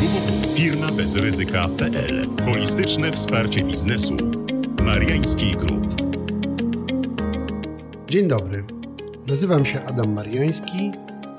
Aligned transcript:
www.firmabezryzyka.pl 0.00 2.26
Holistyczne 2.44 3.12
wsparcie 3.12 3.64
biznesu. 3.64 4.16
Mariański 4.84 5.56
Group. 5.56 5.94
Dzień 8.08 8.28
dobry. 8.28 8.64
Nazywam 9.26 9.66
się 9.66 9.84
Adam 9.84 10.12
Mariański. 10.12 10.92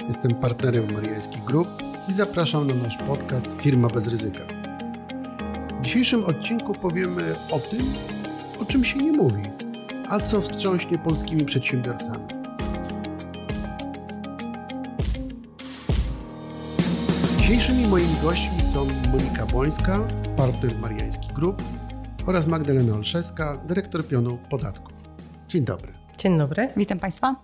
Jestem 0.08 0.36
partnerem 0.36 0.94
Mariański 0.94 1.38
Group 1.48 1.68
i 2.10 2.14
zapraszam 2.14 2.68
na 2.68 2.74
nasz 2.74 2.98
podcast 2.98 3.48
Firma 3.62 3.88
bez 3.88 4.08
ryzyka. 4.08 4.44
W 5.80 5.84
dzisiejszym 5.86 6.26
odcinku 6.26 6.74
powiemy 6.74 7.36
o 7.52 7.60
tym, 7.60 7.94
o 8.60 8.66
czym 8.66 8.86
się 8.86 8.98
nie 8.98 9.12
mówi, 9.12 9.44
a 10.10 10.20
co 10.20 10.42
wstrząśnie 10.42 10.98
polskimi 10.98 11.46
przedsiębiorcami. 11.46 12.41
Dzisiejszymi 17.52 17.88
moimi 17.88 18.16
gośćmi 18.24 18.62
są 18.62 18.86
Monika 18.86 19.46
Błońska, 19.46 20.08
partner 20.38 20.80
Mariański 20.80 21.28
Group 21.36 21.62
oraz 22.28 22.48
Magdalena 22.48 22.96
Olszewska, 22.96 23.64
dyrektor 23.68 24.08
pionu 24.08 24.40
podatków. 24.50 24.94
Dzień 25.48 25.66
dobry. 25.66 25.94
Dzień 26.18 26.38
dobry. 26.38 26.70
Witam 26.78 27.00
Państwa. 27.00 27.36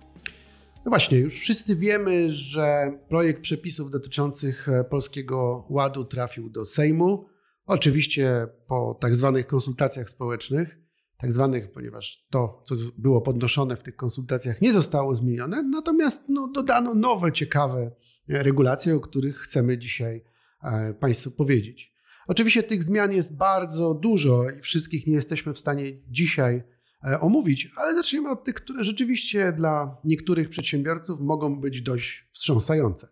No 0.84 0.90
właśnie, 0.90 1.18
już 1.18 1.34
wszyscy 1.34 1.76
wiemy, 1.76 2.32
że 2.32 2.92
projekt 3.08 3.40
przepisów 3.40 3.90
dotyczących 3.90 4.68
e, 4.68 4.84
Polskiego 4.84 5.66
Ładu 5.70 6.04
trafił 6.04 6.50
do 6.50 6.64
Sejmu. 6.64 7.26
Oczywiście 7.66 8.46
po 8.68 8.98
tak 9.00 9.16
zwanych 9.16 9.46
konsultacjach 9.46 10.10
społecznych, 10.10 10.78
tak 11.18 11.32
zwanych, 11.32 11.72
ponieważ 11.72 12.26
to, 12.30 12.62
co 12.66 12.74
było 12.98 13.20
podnoszone 13.20 13.76
w 13.76 13.82
tych 13.82 13.96
konsultacjach, 13.96 14.60
nie 14.60 14.72
zostało 14.72 15.14
zmienione, 15.14 15.62
natomiast 15.62 16.24
no, 16.28 16.50
dodano 16.54 16.94
nowe, 16.94 17.32
ciekawe 17.32 17.90
regulacje, 18.28 18.94
o 18.94 19.00
których 19.00 19.36
chcemy 19.38 19.78
dzisiaj 19.78 20.24
e, 20.62 20.94
Państwu 20.94 21.30
powiedzieć. 21.30 21.94
Oczywiście 22.26 22.62
tych 22.62 22.84
zmian 22.84 23.12
jest 23.12 23.36
bardzo 23.36 23.94
dużo 23.94 24.50
i 24.50 24.60
wszystkich 24.60 25.06
nie 25.06 25.14
jesteśmy 25.14 25.54
w 25.54 25.58
stanie 25.58 25.92
dzisiaj 26.10 26.62
E, 27.04 27.20
omówić, 27.20 27.70
ale 27.76 27.94
zaczniemy 27.94 28.30
od 28.30 28.44
tych, 28.44 28.54
które 28.54 28.84
rzeczywiście 28.84 29.52
dla 29.52 29.96
niektórych 30.04 30.48
przedsiębiorców 30.48 31.20
mogą 31.20 31.60
być 31.60 31.82
dość 31.82 32.28
wstrząsające. 32.32 33.08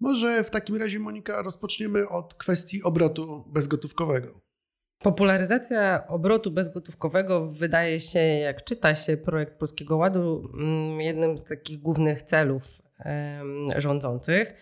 Może 0.00 0.44
w 0.44 0.50
takim 0.50 0.76
razie, 0.76 0.98
Monika, 0.98 1.42
rozpoczniemy 1.42 2.08
od 2.08 2.34
kwestii 2.34 2.82
obrotu 2.82 3.44
bezgotówkowego. 3.46 4.40
Popularyzacja 4.98 6.06
obrotu 6.08 6.50
bezgotówkowego 6.50 7.46
wydaje 7.46 8.00
się, 8.00 8.18
jak 8.18 8.64
czyta 8.64 8.94
się 8.94 9.16
projekt 9.16 9.58
Polskiego 9.58 9.96
Ładu, 9.96 10.50
mm, 10.54 11.00
jednym 11.00 11.38
z 11.38 11.44
takich 11.44 11.78
głównych 11.78 12.22
celów 12.22 12.82
rządzących 13.76 14.54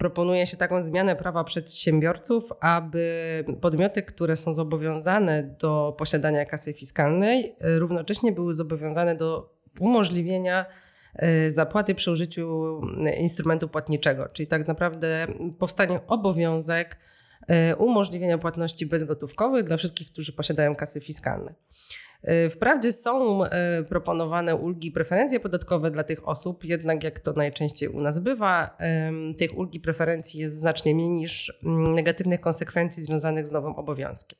proponuje 0.00 0.46
się 0.46 0.56
taką 0.56 0.82
zmianę 0.82 1.16
prawa 1.16 1.44
przedsiębiorców, 1.44 2.52
aby 2.60 3.44
podmioty, 3.60 4.02
które 4.02 4.36
są 4.36 4.54
zobowiązane 4.54 5.42
do 5.60 5.94
posiadania 5.98 6.44
kasy 6.44 6.72
fiskalnej, 6.72 7.56
równocześnie 7.60 8.32
były 8.32 8.54
zobowiązane 8.54 9.16
do 9.16 9.54
umożliwienia 9.80 10.66
e, 11.14 11.50
zapłaty 11.50 11.94
przy 11.94 12.10
użyciu 12.10 12.80
instrumentu 13.18 13.68
płatniczego. 13.68 14.28
Czyli 14.32 14.46
tak 14.46 14.68
naprawdę 14.68 15.26
powstanie 15.58 16.00
obowiązek 16.06 16.96
e, 17.48 17.76
umożliwienia 17.76 18.38
płatności 18.38 18.86
bezgotówkowych 18.86 19.64
dla 19.64 19.76
wszystkich, 19.76 20.12
którzy 20.12 20.32
posiadają 20.32 20.76
kasy 20.76 21.00
fiskalne. 21.00 21.54
E, 22.22 22.50
wprawdzie 22.50 22.92
są 22.92 23.44
e, 23.44 23.82
proponowane 23.84 24.56
ulgi 24.56 24.92
preferencje 24.92 25.40
podatkowe 25.40 25.90
dla 25.90 26.04
tych 26.04 26.28
osób, 26.28 26.64
jednak 26.64 27.04
jak 27.04 27.20
to 27.20 27.32
najczęściej 27.32 27.88
u 27.88 28.00
nas 28.00 28.18
bywa, 28.18 28.76
tych 29.38 29.58
ulgi 29.58 29.80
preferencji 29.80 30.40
jest 30.40 30.56
znacznie 30.56 30.94
mniej 30.94 31.08
niż 31.08 31.60
mm, 31.64 31.94
negatywnych 31.94 32.40
konsekwencji 32.40 33.02
związanych 33.02 33.46
z 33.46 33.52
nowym 33.52 33.72
obowiązkiem. 33.72 34.38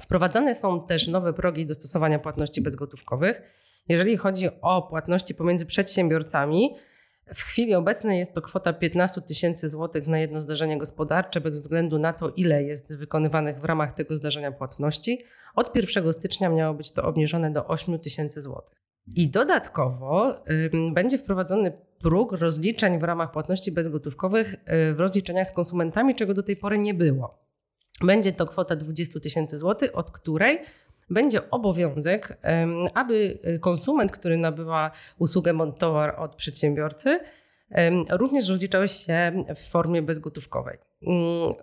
Wprowadzane 0.00 0.54
są 0.54 0.86
też 0.86 1.08
nowe 1.08 1.32
progi 1.32 1.66
dostosowania 1.66 2.18
płatności 2.18 2.60
bezgotówkowych. 2.60 3.42
Jeżeli 3.88 4.16
chodzi 4.16 4.48
o 4.62 4.82
płatności 4.82 5.34
pomiędzy 5.34 5.66
przedsiębiorcami, 5.66 6.74
w 7.26 7.42
chwili 7.42 7.74
obecnej 7.74 8.18
jest 8.18 8.34
to 8.34 8.42
kwota 8.42 8.72
15 8.72 9.20
tysięcy 9.20 9.68
złotych 9.68 10.06
na 10.06 10.18
jedno 10.18 10.40
zdarzenie 10.40 10.78
gospodarcze, 10.78 11.40
bez 11.40 11.60
względu 11.60 11.98
na 11.98 12.12
to, 12.12 12.30
ile 12.30 12.62
jest 12.62 12.94
wykonywanych 12.94 13.60
w 13.60 13.64
ramach 13.64 13.92
tego 13.92 14.16
zdarzenia 14.16 14.52
płatności. 14.52 15.24
Od 15.54 15.76
1 15.76 16.12
stycznia 16.12 16.48
miało 16.48 16.74
być 16.74 16.92
to 16.92 17.02
obniżone 17.02 17.50
do 17.50 17.66
8 17.66 17.98
tysięcy 17.98 18.40
złotych. 18.40 18.82
I 19.16 19.28
dodatkowo 19.28 20.44
będzie 20.92 21.18
wprowadzony 21.18 21.72
próg 22.02 22.32
rozliczeń 22.32 22.98
w 22.98 23.02
ramach 23.02 23.30
płatności 23.30 23.72
bezgotówkowych 23.72 24.54
y, 24.54 24.94
w 24.94 25.00
rozliczeniach 25.00 25.46
z 25.46 25.52
konsumentami, 25.52 26.14
czego 26.14 26.34
do 26.34 26.42
tej 26.42 26.56
pory 26.56 26.78
nie 26.78 26.94
było. 26.94 27.42
Będzie 28.00 28.32
to 28.32 28.46
kwota 28.46 28.76
20 28.76 29.20
tysięcy 29.20 29.58
złotych, 29.58 29.90
od 29.94 30.10
której 30.10 30.58
będzie 31.10 31.50
obowiązek, 31.50 32.38
aby 32.94 33.38
konsument, 33.60 34.12
który 34.12 34.36
nabywa 34.36 34.90
usługę 35.18 35.72
towar 35.78 36.14
od 36.18 36.34
przedsiębiorcy, 36.34 37.20
również 38.10 38.48
rozliczał 38.48 38.88
się 38.88 39.44
w 39.56 39.70
formie 39.70 40.02
bezgotówkowej. 40.02 40.78
Mm, 41.06 41.54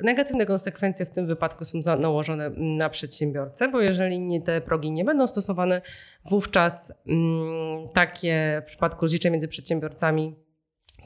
negatywne 0.00 0.46
konsekwencje 0.46 1.06
w 1.06 1.10
tym 1.10 1.26
wypadku 1.26 1.64
są 1.64 1.96
nałożone 1.98 2.50
na 2.56 2.88
przedsiębiorcę, 2.88 3.68
bo 3.68 3.80
jeżeli 3.80 4.42
te 4.42 4.60
progi 4.60 4.92
nie 4.92 5.04
będą 5.04 5.26
stosowane, 5.26 5.82
wówczas 6.30 6.92
mm, 7.06 7.88
takie 7.94 8.62
w 8.64 8.66
przypadku 8.66 9.04
rozliczeń 9.04 9.32
między 9.32 9.48
przedsiębiorcami 9.48 10.47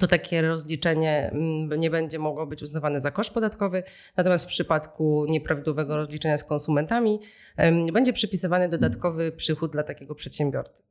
to 0.02 0.06
takie 0.06 0.42
rozliczenie 0.42 1.30
mm, 1.32 1.80
nie 1.80 1.90
będzie 1.90 2.18
mogło 2.18 2.46
być 2.46 2.62
uznawane 2.62 3.00
za 3.00 3.10
koszt 3.10 3.30
podatkowy, 3.30 3.82
natomiast 4.16 4.44
w 4.44 4.48
przypadku 4.48 5.26
nieprawidłowego 5.28 5.96
rozliczenia 5.96 6.38
z 6.38 6.44
konsumentami 6.44 7.20
będzie 7.92 8.12
przypisywany 8.12 8.68
dodatkowy 8.68 9.32
przychód 9.32 9.72
dla 9.72 9.82
takiego 9.82 10.14
przedsiębiorcy. 10.14 10.82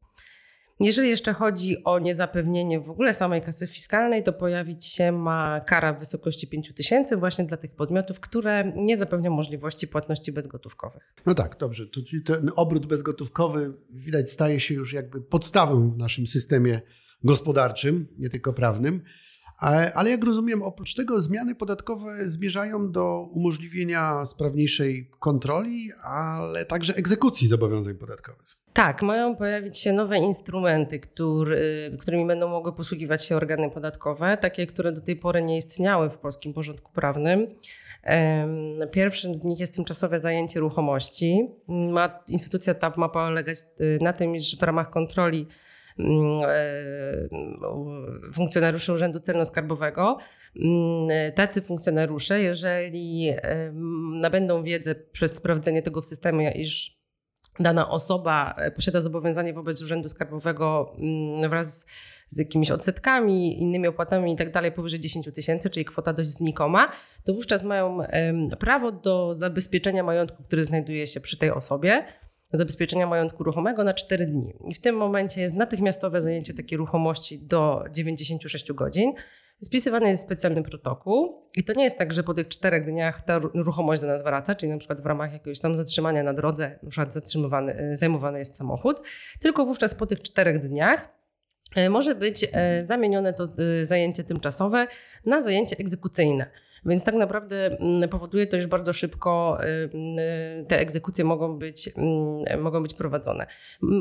Jeżeli 0.80 1.10
jeszcze 1.10 1.34
chodzi 1.34 1.84
o 1.84 2.00
niezapewnienie 2.00 2.80
w 2.80 2.90
ogóle 2.90 3.14
samej 3.14 3.42
kasy 3.42 3.68
fiskalnej, 3.68 4.24
to 4.24 4.34
pojawić 4.34 4.86
się 4.86 5.12
ma 5.12 5.62
kara 5.62 5.94
w 5.94 6.00
wysokości 6.00 6.48
5 6.48 6.74
tysięcy 6.74 7.18
właśnie 7.18 7.46
dla 7.46 7.58
tych 7.58 7.72
podmiotów, 7.72 8.20
które 8.20 8.72
nie 8.76 8.98
zapewnią 8.98 9.32
możliwości 9.32 9.88
płatności 9.88 10.32
bezgotówkowych. 10.32 11.14
No 11.26 11.34
tak, 11.34 11.58
dobrze. 11.58 11.88
To, 11.88 12.02
ten 12.26 12.52
obrót 12.56 12.86
bezgotówkowy 12.86 13.74
widać 13.90 14.32
staje 14.32 14.60
się 14.60 14.74
już 14.74 14.94
jakby 14.94 15.22
podstawą 15.22 15.92
w 15.92 15.98
naszym 15.98 16.28
systemie 16.28 16.82
gospodarczym, 17.24 18.08
nie 18.18 18.30
tylko 18.30 18.54
prawnym. 18.54 19.02
Ale 19.96 20.10
jak 20.10 20.24
rozumiem, 20.24 20.64
oprócz 20.64 20.94
tego 20.94 21.22
zmiany 21.22 21.56
podatkowe 21.56 22.30
zmierzają 22.30 22.92
do 22.92 23.30
umożliwienia 23.32 24.26
sprawniejszej 24.26 25.10
kontroli, 25.20 25.90
ale 26.04 26.66
także 26.66 26.96
egzekucji 26.96 27.48
zobowiązań 27.48 27.96
podatkowych. 27.96 28.62
Tak, 28.74 29.02
mają 29.02 29.36
pojawić 29.36 29.78
się 29.78 29.94
nowe 29.94 30.18
instrumenty, 30.18 31.00
który, 31.00 31.98
którymi 32.00 32.28
będą 32.28 32.50
mogły 32.50 32.74
posługiwać 32.74 33.26
się 33.26 33.36
organy 33.36 33.70
podatkowe, 33.70 34.38
takie, 34.38 34.68
które 34.68 34.92
do 34.92 35.02
tej 35.02 35.16
pory 35.16 35.42
nie 35.42 35.58
istniały 35.58 36.10
w 36.10 36.18
polskim 36.18 36.54
porządku 36.54 36.92
prawnym. 36.92 37.48
Pierwszym 38.92 39.36
z 39.36 39.44
nich 39.44 39.60
jest 39.60 39.76
tymczasowe 39.76 40.20
zajęcie 40.20 40.60
ruchomości. 40.60 41.48
Ma, 41.68 42.20
instytucja 42.28 42.74
ta 42.74 42.94
ma 42.98 43.10
polegać 43.10 43.58
y, 43.82 44.00
na 44.02 44.14
tym, 44.14 44.36
iż 44.36 44.58
w 44.58 44.64
ramach 44.64 44.90
kontroli 44.90 45.48
funkcjonariuszy 48.34 48.94
Urzędu 48.94 49.20
Celno-Skarbowego. 49.20 50.16
Mm, 50.56 51.32
tacy 51.36 51.62
funkcjonariusze, 51.62 52.42
jeżeli 52.42 53.34
nabędą 54.22 54.64
wiedzę 54.64 54.96
przez 54.96 55.36
sprawdzenie 55.36 55.82
tego 55.82 56.02
w 56.02 56.06
systemie, 56.06 56.52
iż 56.52 57.02
dana 57.60 57.90
osoba 57.90 58.56
e, 58.58 58.72
posiada 58.72 59.02
zobowiązanie 59.02 59.54
wobec 59.54 59.82
Urzędu 59.82 60.10
Skarbowego 60.10 60.96
mm, 60.98 61.50
wraz 61.50 61.86
z 62.28 62.38
jakimiś 62.38 62.72
odsetkami, 62.72 63.62
innymi 63.62 63.88
opłatami 63.88 64.34
i 64.34 64.36
tak 64.36 64.52
dalej 64.52 64.72
powyżej 64.72 65.00
10 65.00 65.30
tysięcy, 65.36 65.70
czyli 65.70 65.86
kwota 65.86 66.14
dość 66.14 66.30
znikoma, 66.30 66.92
to 67.24 67.34
wówczas 67.34 67.64
mają 67.64 68.00
prawo 68.60 68.92
do 68.92 69.34
zabezpieczenia 69.34 70.04
majątku, 70.04 70.44
który 70.44 70.64
znajduje 70.64 71.08
się 71.08 71.20
przy 71.20 71.38
tej 71.38 71.52
osobie, 71.52 72.06
zabezpieczenia 72.52 73.08
majątku 73.08 73.44
ruchomego 73.44 73.84
na 73.84 73.94
4 73.94 74.26
dni. 74.26 74.54
I 74.68 74.74
w 74.74 74.82
tym 74.82 74.96
momencie 74.96 75.42
jest 75.42 75.56
natychmiastowe 75.56 76.22
zajęcie 76.22 76.54
takiej 76.54 76.78
ruchomości 76.78 77.40
do 77.40 77.84
96 77.92 78.74
godzin. 78.74 79.14
Spisywany 79.64 80.10
jest 80.10 80.24
specjalny 80.24 80.64
protokół 80.64 81.48
i 81.56 81.64
to 81.64 81.74
nie 81.74 81.84
jest 81.84 81.98
tak, 81.98 82.14
że 82.14 82.24
po 82.24 82.34
tych 82.34 82.48
czterech 82.48 82.86
dniach 82.86 83.26
ta 83.26 83.40
ruchomość 83.40 84.02
do 84.02 84.08
nas 84.08 84.24
wraca, 84.24 84.56
czyli 84.56 84.72
na 84.72 84.78
przykład 84.78 85.02
w 85.02 85.06
ramach 85.06 85.34
jakiegoś 85.34 85.60
tam 85.60 85.76
zatrzymania 85.76 86.24
na 86.24 86.34
drodze, 86.34 86.80
na 86.84 86.90
przykład 86.90 87.14
zatrzymywany, 87.14 87.74
e, 87.74 87.98
zajmowany 87.98 88.40
jest 88.40 88.56
samochód, 88.56 89.02
tylko 89.40 89.66
wówczas 89.66 89.96
po 89.96 90.06
tych 90.06 90.22
czterech 90.22 90.68
dniach 90.68 91.10
e, 91.76 91.90
może 91.90 92.16
być 92.16 92.46
e, 92.54 92.86
zamienione 92.86 93.34
to 93.34 93.48
zajęcie 93.84 94.24
tymczasowe 94.24 94.88
na 95.26 95.42
zajęcie 95.42 95.76
egzekucyjne. 95.80 96.52
Więc 96.86 97.04
tak 97.04 97.16
naprawdę 97.16 97.78
mm, 97.80 98.10
powoduje 98.10 98.48
to, 98.48 98.58
iż 98.58 98.68
bardzo 98.68 98.94
szybko 98.94 99.58
te 100.68 100.80
egzekucje 100.80 101.26
mogą 101.26 101.58
być, 101.58 101.90
mogą 102.62 102.84
być 102.84 102.94
prowadzone. 102.94 103.48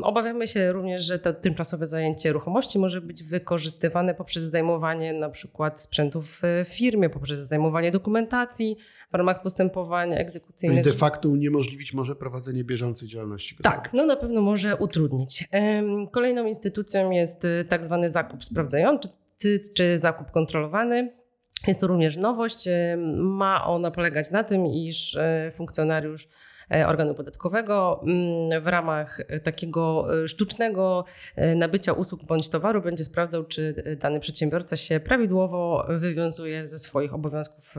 Obawiamy 0.03 0.47
się 0.47 0.71
również, 0.71 1.03
że 1.03 1.19
to 1.19 1.33
tymczasowe 1.33 1.87
zajęcie 1.87 2.33
ruchomości 2.33 2.79
może 2.79 3.01
być 3.01 3.23
wykorzystywane 3.23 4.13
poprzez 4.13 4.43
zajmowanie 4.43 5.13
na 5.13 5.29
przykład 5.29 5.81
sprzętu 5.81 6.21
w 6.21 6.41
firmie, 6.65 7.09
poprzez 7.09 7.39
zajmowanie 7.39 7.91
dokumentacji 7.91 8.77
w 9.11 9.15
ramach 9.15 9.41
postępowań 9.41 10.13
egzekucyjnych. 10.13 10.83
Czyli 10.83 10.93
de 10.93 10.99
facto 10.99 11.29
uniemożliwić 11.29 11.93
może 11.93 12.15
prowadzenie 12.15 12.63
bieżącej 12.63 13.07
działalności. 13.07 13.55
Tak, 13.61 13.89
no 13.93 14.05
na 14.05 14.15
pewno 14.15 14.41
może 14.41 14.77
utrudnić. 14.77 15.49
Kolejną 16.11 16.45
instytucją 16.45 17.11
jest 17.11 17.45
y, 17.45 17.65
tak 17.69 17.85
zwany 17.85 18.09
zakup 18.09 18.43
sprawdzający 18.43 19.09
czy 19.73 19.97
zakup 19.97 20.31
kontrolowany. 20.31 21.20
Jest 21.67 21.81
to 21.81 21.87
również 21.87 22.17
nowość. 22.17 22.67
Ma 23.17 23.65
ona 23.65 23.91
polegać 23.91 24.31
na 24.31 24.43
tym, 24.43 24.65
iż 24.65 25.15
y, 25.15 25.51
funkcjonariusz 25.55 26.27
E, 26.73 26.87
organu 26.87 27.15
podatkowego 27.15 28.03
mm, 28.03 28.63
w 28.63 28.67
ramach 28.67 29.21
takiego 29.43 30.07
sztucznego 30.27 31.05
nabycia 31.55 31.93
usług 31.93 32.23
bądź 32.23 32.49
towaru 32.49 32.81
będzie 32.81 33.03
sprawdzał, 33.03 33.43
czy 33.43 33.95
dany 33.99 34.19
przedsiębiorca 34.19 34.75
się 34.75 34.99
prawidłowo 34.99 35.87
wywiązuje 35.99 36.65
ze 36.65 36.79
swoich 36.79 37.13
obowiązków 37.13 37.75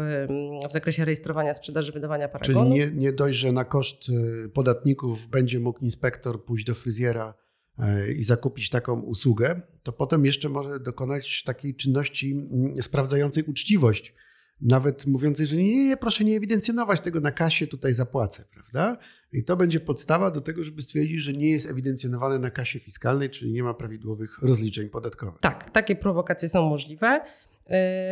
w 0.69 0.73
zakresie 0.73 1.05
rejestrowania, 1.05 1.55
sprzedaży, 1.55 1.93
wydawania 1.93 2.29
paragonu. 2.29 2.71
Czyli 2.71 2.81
nie, 2.81 2.91
nie 2.91 3.13
dość, 3.13 3.39
że 3.39 3.53
na 3.53 3.65
koszt 3.65 4.07
podatników 4.55 5.27
będzie 5.27 5.61
mógł 5.61 5.79
inspektor 5.79 6.45
pójść 6.45 6.65
do 6.65 6.75
fryzjera 6.75 7.35
i 8.19 8.25
zakupić 8.25 8.71
taką 8.71 9.01
usługę, 9.01 9.61
to 9.83 9.93
potem 9.93 10.25
jeszcze 10.25 10.49
może 10.49 10.81
dokonać 10.81 11.43
takiej 11.43 11.75
czynności 11.75 12.49
sprawdzającej 12.81 13.45
uczciwość 13.45 14.15
nawet 14.63 15.07
mówiącej, 15.07 15.47
że 15.47 15.57
nie, 15.57 15.89
nie, 15.89 15.97
proszę 15.97 16.25
nie 16.25 16.37
ewidencjonować 16.37 17.01
tego 17.01 17.21
na 17.21 17.33
kasie, 17.33 17.67
tutaj 17.67 17.95
zapłacę, 17.95 18.45
prawda? 18.53 18.99
I 19.33 19.45
to 19.45 19.57
będzie 19.57 19.81
podstawa 19.81 20.31
do 20.31 20.41
tego, 20.41 20.65
żeby 20.65 20.83
stwierdzić, 20.83 21.23
że 21.23 21.33
nie 21.33 21.51
jest 21.51 21.71
ewidencjonowane 21.71 22.39
na 22.39 22.51
kasie 22.51 22.79
fiskalnej, 22.79 23.31
czyli 23.31 23.53
nie 23.53 23.63
ma 23.63 23.75
prawidłowych 23.75 24.39
rozliczeń 24.43 24.89
podatkowych. 24.89 25.41
Tak, 25.41 25.71
takie 25.71 25.97
prowokacje 25.97 26.49
są 26.49 26.69
możliwe. 26.69 27.21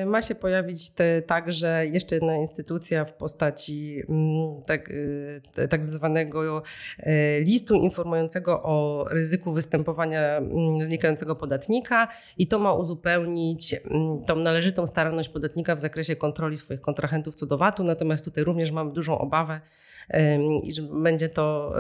Y, 0.03 0.07
ma 0.07 0.23
się 0.23 0.35
pojawić 0.35 0.91
te, 0.91 1.23
także 1.23 1.87
jeszcze 1.87 2.15
jedna 2.15 2.37
instytucja 2.37 3.05
w 3.05 3.13
postaci 3.13 4.03
mm, 4.09 4.63
tak, 4.67 4.91
y, 4.91 5.69
tak 5.71 5.85
zwanego 5.85 6.63
y, 6.99 7.45
listu 7.47 7.75
informującego 7.75 8.63
o 8.63 9.07
ryzyku 9.11 9.53
występowania 9.53 10.37
mm, 10.37 10.85
znikającego 10.85 11.37
podatnika 11.37 12.09
i 12.39 12.47
to 12.47 12.59
ma 12.59 12.73
uzupełnić 12.73 13.75
mm, 13.75 14.25
tą 14.25 14.37
należytą 14.37 14.87
staranność 14.87 15.29
podatnika 15.29 15.77
w 15.77 15.81
zakresie 15.81 16.17
kontroli 16.17 16.59
swoich 16.59 16.81
kontrahentów 16.81 17.35
co 17.35 17.47
do 17.47 17.59
VAT-u. 17.59 17.85
Natomiast 17.85 18.25
tutaj 18.25 18.45
również 18.45 18.71
mamy 18.71 18.93
dużą 18.93 19.19
obawę, 19.19 19.61
i 20.63 20.73
że 20.73 20.83
będzie 20.83 21.29
to 21.29 21.75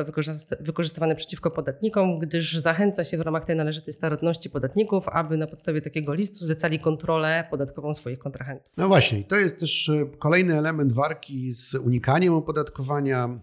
wykorzystywane 0.61 1.15
przeciwko 1.15 1.50
podatnikom, 1.50 2.19
gdyż 2.19 2.59
zachęca 2.59 3.05
się 3.05 3.19
w 3.19 3.21
ramach 3.21 3.44
tej 3.44 3.56
należytej 3.56 3.94
staranności 3.94 4.50
podatników, 4.50 5.09
aby 5.09 5.37
na 5.37 5.47
podstawie 5.47 5.82
takiego 5.82 6.15
listu 6.15 6.38
zlecali 6.38 6.79
kontrolę 6.79 7.44
podatkową 7.50 7.94
swoich 7.94 8.19
kontrahentów. 8.19 8.73
No 8.77 8.88
właśnie, 8.88 9.25
to 9.25 9.37
jest 9.37 9.61
też 9.61 9.88
e, 9.88 10.06
kolejny 10.19 10.59
element 10.59 10.93
walki 10.93 11.53
z 11.53 11.75
unikaniem 11.75 12.35
opodatkowania, 12.35 13.41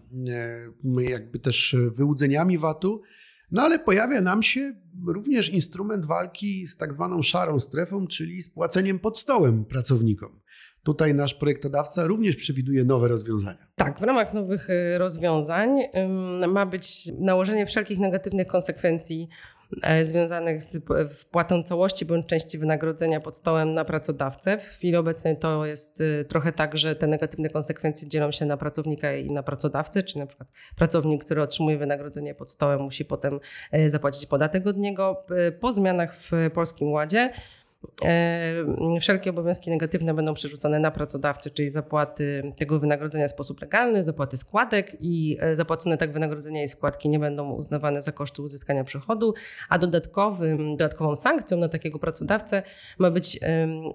e, 0.98 1.02
jakby 1.02 1.38
też 1.38 1.76
wyłudzeniami 1.94 2.58
VAT-u. 2.58 3.02
No 3.50 3.62
ale 3.62 3.78
pojawia 3.78 4.20
nam 4.20 4.42
się 4.42 4.74
również 5.06 5.48
instrument 5.48 6.04
walki 6.04 6.66
z 6.66 6.76
tak 6.76 6.92
zwaną 6.92 7.22
szarą 7.22 7.60
strefą, 7.60 8.06
czyli 8.06 8.42
z 8.42 8.50
płaceniem 8.50 8.98
pod 8.98 9.18
stołem 9.18 9.64
pracownikom. 9.64 10.40
Tutaj 10.82 11.14
nasz 11.14 11.34
projektodawca 11.34 12.06
również 12.06 12.36
przewiduje 12.36 12.84
nowe 12.84 13.08
rozwiązania. 13.08 13.66
Tak, 13.76 13.98
w 13.98 14.02
ramach 14.02 14.34
nowych 14.34 14.70
y, 14.70 14.98
rozwiązań 14.98 15.78
ma 16.48 16.66
być 16.66 17.12
nałożenie 17.18 17.66
wszelkich 17.66 17.98
negatywnych 17.98 18.46
konsekwencji 18.46 19.28
e, 19.82 20.04
związanych 20.04 20.62
z 20.62 20.84
wpłatą 21.14 21.62
całości 21.62 22.04
bądź 22.04 22.26
części 22.26 22.58
wynagrodzenia 22.58 23.20
pod 23.20 23.36
stołem 23.36 23.74
na 23.74 23.84
pracodawcę. 23.84 24.58
W 24.58 24.62
chwili 24.62 24.96
obecnej 24.96 25.38
to 25.38 25.66
jest 25.66 26.00
y, 26.00 26.24
trochę 26.28 26.52
tak, 26.52 26.76
że 26.76 26.96
te 26.96 27.06
negatywne 27.06 27.50
konsekwencje 27.50 28.08
dzielą 28.08 28.30
się 28.30 28.46
na 28.46 28.56
pracownika 28.56 29.14
i 29.14 29.30
na 29.30 29.42
pracodawcę, 29.42 30.02
czy 30.02 30.18
na 30.18 30.26
przykład 30.26 30.48
pracownik, 30.76 31.24
który 31.24 31.42
otrzymuje 31.42 31.78
wynagrodzenie 31.78 32.34
pod 32.34 32.50
stołem 32.50 32.80
musi 32.80 33.04
potem 33.04 33.40
e, 33.72 33.90
zapłacić 33.90 34.26
podatek 34.26 34.66
od 34.66 34.76
niego. 34.76 35.24
Po 35.60 35.72
zmianach 35.72 36.14
w 36.16 36.30
Polskim 36.54 36.92
Ładzie 36.92 37.32
wszelkie 39.00 39.30
obowiązki 39.30 39.70
negatywne 39.70 40.14
będą 40.14 40.34
przerzucone 40.34 40.78
na 40.78 40.90
pracodawcę, 40.90 41.50
czyli 41.50 41.70
zapłaty 41.70 42.52
tego 42.58 42.78
wynagrodzenia 42.78 43.28
w 43.28 43.30
sposób 43.30 43.60
legalny, 43.60 44.02
zapłaty 44.02 44.36
składek 44.36 44.96
i 45.00 45.38
e, 45.40 45.56
zapłacone 45.56 45.98
tak 45.98 46.12
wynagrodzenia 46.12 46.62
i 46.62 46.68
składki 46.68 47.08
nie 47.08 47.18
będą 47.18 47.50
uznawane 47.50 48.02
za 48.02 48.12
koszty 48.12 48.42
uzyskania 48.42 48.84
przychodu, 48.84 49.34
a 49.68 49.78
dodatkowym, 49.78 50.76
dodatkową 50.76 51.16
sankcją 51.16 51.58
na 51.58 51.68
takiego 51.68 51.98
pracodawcę 51.98 52.62
ma 52.98 53.10
być 53.10 53.38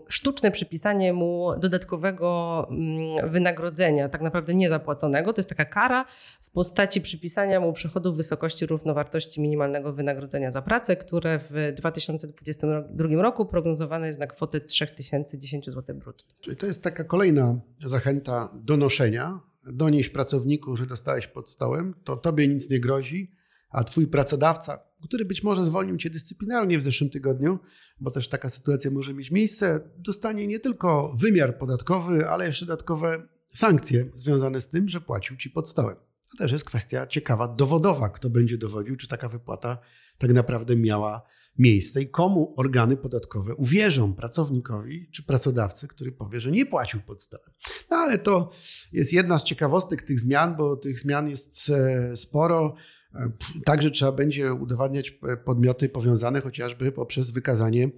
sztuczne 0.07 0.51
przypisanie 0.51 1.13
mu 1.13 1.49
dodatkowego 1.59 2.67
mm, 2.71 3.29
wynagrodzenia, 3.29 4.09
tak 4.09 4.21
naprawdę 4.21 4.53
niezapłaconego. 4.53 5.33
To 5.33 5.39
jest 5.39 5.49
taka 5.49 5.65
kara 5.65 6.05
w 6.41 6.51
postaci 6.51 7.01
przypisania 7.01 7.59
mu 7.59 7.73
przychodu 7.73 8.13
w 8.13 8.17
wysokości 8.17 8.65
równowartości 8.65 9.41
minimalnego 9.41 9.93
wynagrodzenia 9.93 10.51
za 10.51 10.61
pracę, 10.61 10.95
które 10.95 11.39
w 11.39 11.73
2022 11.75 13.21
roku 13.21 13.45
prognozowane 13.45 13.72
prognozowane 13.73 14.07
jest 14.07 14.19
na 14.19 14.27
kwotę 14.27 14.61
3010 14.61 15.65
zł 15.65 15.95
brutto. 15.95 16.33
Czyli 16.41 16.57
to 16.57 16.65
jest 16.65 16.83
taka 16.83 17.03
kolejna 17.03 17.59
zachęta 17.85 18.49
do 18.55 18.77
noszenia. 18.77 19.39
Donieś 19.65 20.09
pracowniku, 20.09 20.77
że 20.77 20.85
dostałeś 20.85 21.27
pod 21.27 21.49
stołem, 21.49 21.93
to 22.03 22.17
tobie 22.17 22.47
nic 22.47 22.69
nie 22.69 22.79
grozi, 22.79 23.31
a 23.69 23.83
twój 23.83 24.07
pracodawca, 24.07 24.79
który 25.03 25.25
być 25.25 25.43
może 25.43 25.65
zwolnił 25.65 25.97
cię 25.97 26.09
dyscyplinarnie 26.09 26.79
w 26.79 26.83
zeszłym 26.83 27.09
tygodniu, 27.09 27.59
bo 27.99 28.11
też 28.11 28.29
taka 28.29 28.49
sytuacja 28.49 28.91
może 28.91 29.13
mieć 29.13 29.31
miejsce, 29.31 29.79
dostanie 29.97 30.47
nie 30.47 30.59
tylko 30.59 31.15
wymiar 31.17 31.57
podatkowy, 31.57 32.29
ale 32.29 32.47
jeszcze 32.47 32.65
dodatkowe 32.65 33.23
sankcje 33.55 34.05
związane 34.15 34.61
z 34.61 34.69
tym, 34.69 34.89
że 34.89 35.01
płacił 35.01 35.37
ci 35.37 35.49
pod 35.49 35.69
stołem. 35.69 35.95
To 36.31 36.37
też 36.37 36.51
jest 36.51 36.65
kwestia 36.65 37.07
ciekawa, 37.07 37.47
dowodowa, 37.47 38.09
kto 38.09 38.29
będzie 38.29 38.57
dowodził, 38.57 38.95
czy 38.95 39.07
taka 39.07 39.29
wypłata 39.29 39.77
tak 40.17 40.33
naprawdę 40.33 40.75
miała 40.75 41.21
miejsce 41.57 42.01
i 42.01 42.09
komu 42.09 42.53
organy 42.57 42.97
podatkowe 42.97 43.55
uwierzą, 43.55 44.13
pracownikowi 44.13 45.09
czy 45.11 45.23
pracodawcy, 45.23 45.87
który 45.87 46.11
powie, 46.11 46.39
że 46.39 46.51
nie 46.51 46.65
płacił 46.65 47.01
podstawy. 47.01 47.51
No 47.91 47.97
ale 47.97 48.17
to 48.17 48.51
jest 48.91 49.13
jedna 49.13 49.39
z 49.39 49.43
ciekawostek 49.43 50.01
tych 50.01 50.19
zmian, 50.19 50.55
bo 50.55 50.75
tych 50.75 50.99
zmian 50.99 51.29
jest 51.29 51.69
e, 51.69 52.17
sporo. 52.17 52.75
E, 53.15 53.31
także 53.65 53.91
trzeba 53.91 54.11
będzie 54.11 54.53
udowadniać 54.53 55.19
e, 55.23 55.37
podmioty 55.37 55.89
powiązane 55.89 56.41
chociażby 56.41 56.91
poprzez 56.91 57.31
wykazanie 57.31 57.89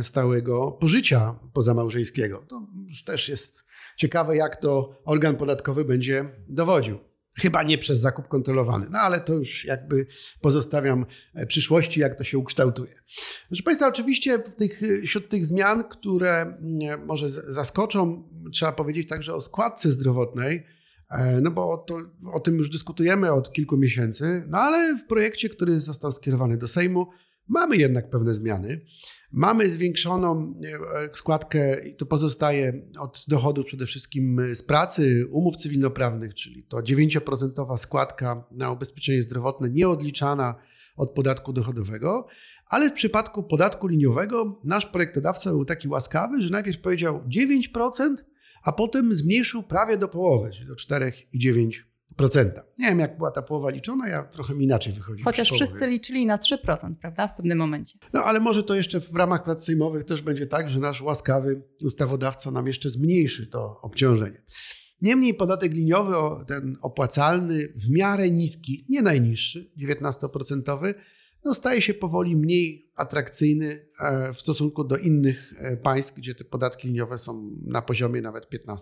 stałego 0.00 0.72
pożycia 0.72 1.38
pozamałżeńskiego. 1.52 2.44
To 2.48 2.66
też 3.06 3.28
jest 3.28 3.64
ciekawe, 3.96 4.36
jak 4.36 4.56
to 4.56 5.00
organ 5.04 5.36
podatkowy 5.36 5.84
będzie 5.84 6.28
dowodził. 6.48 7.11
Chyba 7.40 7.62
nie 7.62 7.78
przez 7.78 8.00
zakup 8.00 8.28
kontrolowany, 8.28 8.86
no 8.90 8.98
ale 8.98 9.20
to 9.20 9.34
już 9.34 9.64
jakby 9.64 10.06
pozostawiam 10.40 11.06
e, 11.34 11.46
przyszłości, 11.46 12.00
jak 12.00 12.18
to 12.18 12.24
się 12.24 12.38
ukształtuje. 12.38 12.94
Proszę 13.48 13.62
Państwa, 13.62 13.88
oczywiście 13.88 14.38
tych, 14.38 14.80
wśród 15.06 15.28
tych 15.28 15.46
zmian, 15.46 15.84
które 15.84 16.40
mm, 16.40 17.06
może 17.06 17.30
zaskoczą, 17.30 18.28
trzeba 18.52 18.72
powiedzieć 18.72 19.08
także 19.08 19.34
o 19.34 19.40
składce 19.40 19.92
zdrowotnej, 19.92 20.66
e, 21.10 21.40
no 21.40 21.50
bo 21.50 21.78
to, 21.78 21.98
o 22.32 22.40
tym 22.40 22.56
już 22.56 22.70
dyskutujemy 22.70 23.32
od 23.32 23.52
kilku 23.52 23.76
miesięcy, 23.76 24.44
no 24.48 24.58
ale 24.58 24.98
w 24.98 25.06
projekcie, 25.06 25.48
który 25.48 25.80
został 25.80 26.12
skierowany 26.12 26.58
do 26.58 26.68
Sejmu, 26.68 27.06
mamy 27.48 27.76
jednak 27.76 28.10
pewne 28.10 28.34
zmiany. 28.34 28.80
Mamy 29.32 29.70
zwiększoną 29.70 30.54
e, 30.94 31.16
składkę, 31.16 31.88
i 31.88 31.94
to 31.94 32.06
pozostaje 32.06 32.82
od 33.00 33.24
dochodów 33.28 33.66
przede 33.66 33.86
wszystkim 33.86 34.40
z 34.54 34.62
pracy, 34.62 35.26
umów 35.30 35.56
cywilnoprawnych, 35.56 36.34
czyli 36.34 36.64
to 36.64 36.76
9% 36.76 37.76
składka 37.76 38.44
na 38.50 38.70
ubezpieczenie 38.70 39.22
zdrowotne 39.22 39.70
nieodliczana 39.70 40.54
od 40.96 41.10
podatku 41.10 41.52
dochodowego, 41.52 42.26
ale 42.66 42.90
w 42.90 42.92
przypadku 42.92 43.42
podatku 43.42 43.86
liniowego 43.86 44.60
nasz 44.64 44.86
projektodawca 44.86 45.50
był 45.50 45.64
taki 45.64 45.88
łaskawy, 45.88 46.42
że 46.42 46.50
najpierw 46.50 46.80
powiedział 46.80 47.22
9%, 47.76 48.16
a 48.64 48.72
potem 48.72 49.14
zmniejszył 49.14 49.62
prawie 49.62 49.96
do 49.96 50.08
połowy, 50.08 50.50
czyli 50.50 50.66
do 50.66 50.74
4,9%. 50.74 51.91
Nie 52.78 52.88
wiem, 52.88 52.98
jak 52.98 53.16
była 53.16 53.30
ta 53.30 53.42
połowa 53.42 53.70
liczona, 53.70 54.08
ja 54.08 54.22
trochę 54.22 54.54
mi 54.54 54.64
inaczej 54.64 54.92
wychodzi. 54.92 55.22
Chociaż 55.22 55.50
wszyscy 55.50 55.86
liczyli 55.86 56.26
na 56.26 56.38
3%, 56.38 56.94
prawda, 57.00 57.28
w 57.28 57.36
pewnym 57.36 57.58
momencie. 57.58 57.98
No 58.12 58.24
ale 58.24 58.40
może 58.40 58.62
to 58.62 58.74
jeszcze 58.74 59.00
w 59.00 59.14
ramach 59.14 59.44
prac 59.44 59.64
sejmowych 59.64 60.04
też 60.04 60.22
będzie 60.22 60.46
tak, 60.46 60.70
że 60.70 60.80
nasz 60.80 61.02
łaskawy 61.02 61.62
ustawodawca 61.84 62.50
nam 62.50 62.66
jeszcze 62.66 62.90
zmniejszy 62.90 63.46
to 63.46 63.78
obciążenie. 63.82 64.42
Niemniej 65.02 65.34
podatek 65.34 65.72
liniowy, 65.72 66.44
ten 66.46 66.76
opłacalny, 66.82 67.72
w 67.76 67.90
miarę 67.90 68.30
niski, 68.30 68.86
nie 68.88 69.02
najniższy, 69.02 69.72
19%, 69.78 70.94
no, 71.44 71.54
staje 71.54 71.82
się 71.82 71.94
powoli 71.94 72.36
mniej 72.36 72.90
atrakcyjny 72.96 73.88
w 74.34 74.40
stosunku 74.40 74.84
do 74.84 74.96
innych 74.96 75.54
państw, 75.82 76.14
gdzie 76.14 76.34
te 76.34 76.44
podatki 76.44 76.88
liniowe 76.88 77.18
są 77.18 77.50
na 77.66 77.82
poziomie 77.82 78.22
nawet 78.22 78.48
15%. 78.50 78.76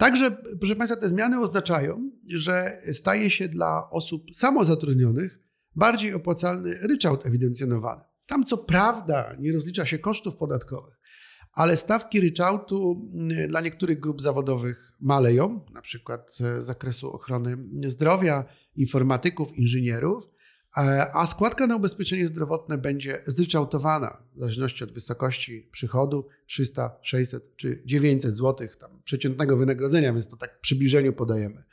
Także, 0.00 0.30
proszę 0.58 0.76
Państwa, 0.76 1.00
te 1.00 1.08
zmiany 1.08 1.40
oznaczają, 1.40 2.10
że 2.28 2.78
staje 2.92 3.30
się 3.30 3.48
dla 3.48 3.90
osób 3.90 4.22
samozatrudnionych 4.34 5.38
bardziej 5.76 6.14
opłacalny 6.14 6.78
ryczałt 6.82 7.26
ewidencjonowany. 7.26 8.02
Tam 8.26 8.44
co 8.44 8.58
prawda 8.58 9.36
nie 9.38 9.52
rozlicza 9.52 9.86
się 9.86 9.98
kosztów 9.98 10.36
podatkowych, 10.36 11.00
ale 11.52 11.76
stawki 11.76 12.20
ryczałtu 12.20 13.08
mm, 13.14 13.48
dla 13.48 13.60
niektórych 13.60 14.00
grup 14.00 14.22
zawodowych 14.22 14.92
maleją, 15.00 15.64
na 15.72 15.82
przykład 15.82 16.32
z 16.34 16.64
zakresu 16.64 17.12
ochrony 17.12 17.56
zdrowia, 17.84 18.44
informatyków, 18.76 19.58
inżynierów, 19.58 20.29
a 21.14 21.26
składka 21.26 21.66
na 21.66 21.76
ubezpieczenie 21.76 22.28
zdrowotne 22.28 22.78
będzie 22.78 23.20
zryczałtowana 23.26 24.22
w 24.34 24.38
zależności 24.38 24.84
od 24.84 24.92
wysokości 24.92 25.68
przychodu 25.72 26.26
300, 26.46 26.98
600 27.02 27.56
czy 27.56 27.82
900 27.84 28.36
zł 28.36 28.68
tam 28.80 29.02
przeciętnego 29.04 29.56
wynagrodzenia, 29.56 30.12
więc 30.12 30.28
to 30.28 30.36
tak 30.36 30.58
w 30.58 30.60
przybliżeniu 30.60 31.12
podajemy. 31.12 31.64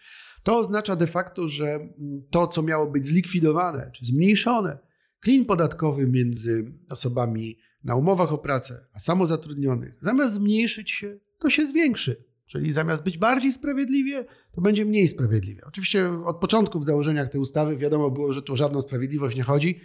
To 0.43 0.57
oznacza 0.59 0.95
de 0.95 1.07
facto, 1.07 1.47
że 1.47 1.65
mm, 1.65 2.21
to, 2.29 2.47
co 2.47 2.63
miało 2.63 2.91
być 2.91 3.07
zlikwidowane 3.07 3.91
czy 3.93 4.05
zmniejszone, 4.05 4.77
klin 5.19 5.45
podatkowy 5.45 6.07
między 6.07 6.73
osobami 6.89 7.57
na 7.83 7.95
umowach 7.95 8.33
o 8.33 8.37
pracę, 8.37 8.85
a 8.93 8.99
samozatrudnionych, 8.99 9.99
zamiast 10.01 10.33
zmniejszyć 10.33 10.91
się, 10.91 11.17
to 11.39 11.49
się 11.49 11.67
zwiększy. 11.67 12.23
Czyli 12.47 12.73
zamiast 12.73 13.03
być 13.03 13.17
bardziej 13.17 13.53
sprawiedliwie, 13.53 14.25
to 14.51 14.61
będzie 14.61 14.85
mniej 14.85 15.07
sprawiedliwie. 15.07 15.61
Oczywiście 15.65 16.23
od 16.25 16.37
początku 16.37 16.79
w 16.79 16.85
założeniach 16.85 17.29
tej 17.29 17.41
ustawy 17.41 17.77
wiadomo 17.77 18.11
było, 18.11 18.33
że 18.33 18.41
tu 18.41 18.53
o 18.53 18.57
żadną 18.57 18.81
sprawiedliwość 18.81 19.37
nie 19.37 19.43
chodzi. 19.43 19.79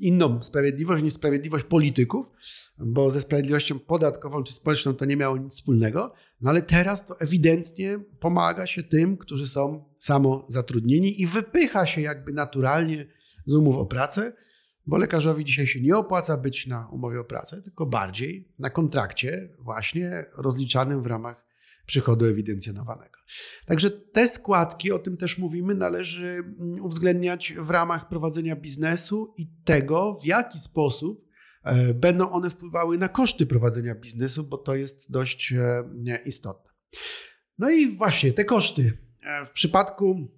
Inną 0.00 0.42
sprawiedliwość 0.42 1.02
niż 1.02 1.12
sprawiedliwość 1.12 1.64
polityków, 1.64 2.26
bo 2.78 3.10
ze 3.10 3.20
sprawiedliwością 3.20 3.78
podatkową 3.78 4.42
czy 4.42 4.52
społeczną 4.52 4.94
to 4.94 5.04
nie 5.04 5.16
miało 5.16 5.36
nic 5.36 5.52
wspólnego. 5.52 6.12
No 6.40 6.50
ale 6.50 6.62
teraz 6.62 7.06
to 7.06 7.20
ewidentnie 7.20 8.00
pomaga 8.20 8.66
się 8.66 8.82
tym, 8.82 9.16
którzy 9.16 9.46
są 9.46 9.84
samozatrudnieni 9.98 11.22
i 11.22 11.26
wypycha 11.26 11.86
się 11.86 12.00
jakby 12.00 12.32
naturalnie 12.32 13.06
z 13.46 13.54
umów 13.54 13.76
o 13.76 13.86
pracę 13.86 14.32
bo 14.88 14.96
lekarzowi 14.96 15.44
dzisiaj 15.44 15.66
się 15.66 15.80
nie 15.80 15.96
opłaca 15.96 16.36
być 16.36 16.66
na 16.66 16.88
umowie 16.88 17.20
o 17.20 17.24
pracę, 17.24 17.62
tylko 17.62 17.86
bardziej 17.86 18.48
na 18.58 18.70
kontrakcie, 18.70 19.48
właśnie 19.58 20.26
rozliczanym 20.36 21.02
w 21.02 21.06
ramach 21.06 21.47
przychodu 21.88 22.26
ewidencjonowanego. 22.26 23.18
Także 23.66 23.90
te 23.90 24.28
składki, 24.28 24.92
o 24.92 24.98
tym 24.98 25.16
też 25.16 25.38
mówimy, 25.38 25.74
należy 25.74 26.26
mm, 26.26 26.84
uwzględniać 26.84 27.54
w 27.58 27.70
ramach 27.70 28.08
prowadzenia 28.08 28.56
biznesu 28.56 29.34
i 29.36 29.48
tego, 29.64 30.18
w 30.22 30.26
jaki 30.26 30.58
sposób 30.58 31.28
e, 31.64 31.94
będą 31.94 32.30
one 32.30 32.50
wpływały 32.50 32.98
na 32.98 33.08
koszty 33.08 33.46
prowadzenia 33.46 33.94
biznesu, 33.94 34.44
bo 34.44 34.58
to 34.58 34.74
jest 34.74 35.10
dość 35.10 35.52
e, 35.52 35.84
istotne. 36.26 36.70
No 37.58 37.70
i 37.70 37.96
właśnie 37.96 38.32
te 38.32 38.44
koszty. 38.44 38.98
E, 39.22 39.44
w 39.44 39.50
przypadku 39.50 40.28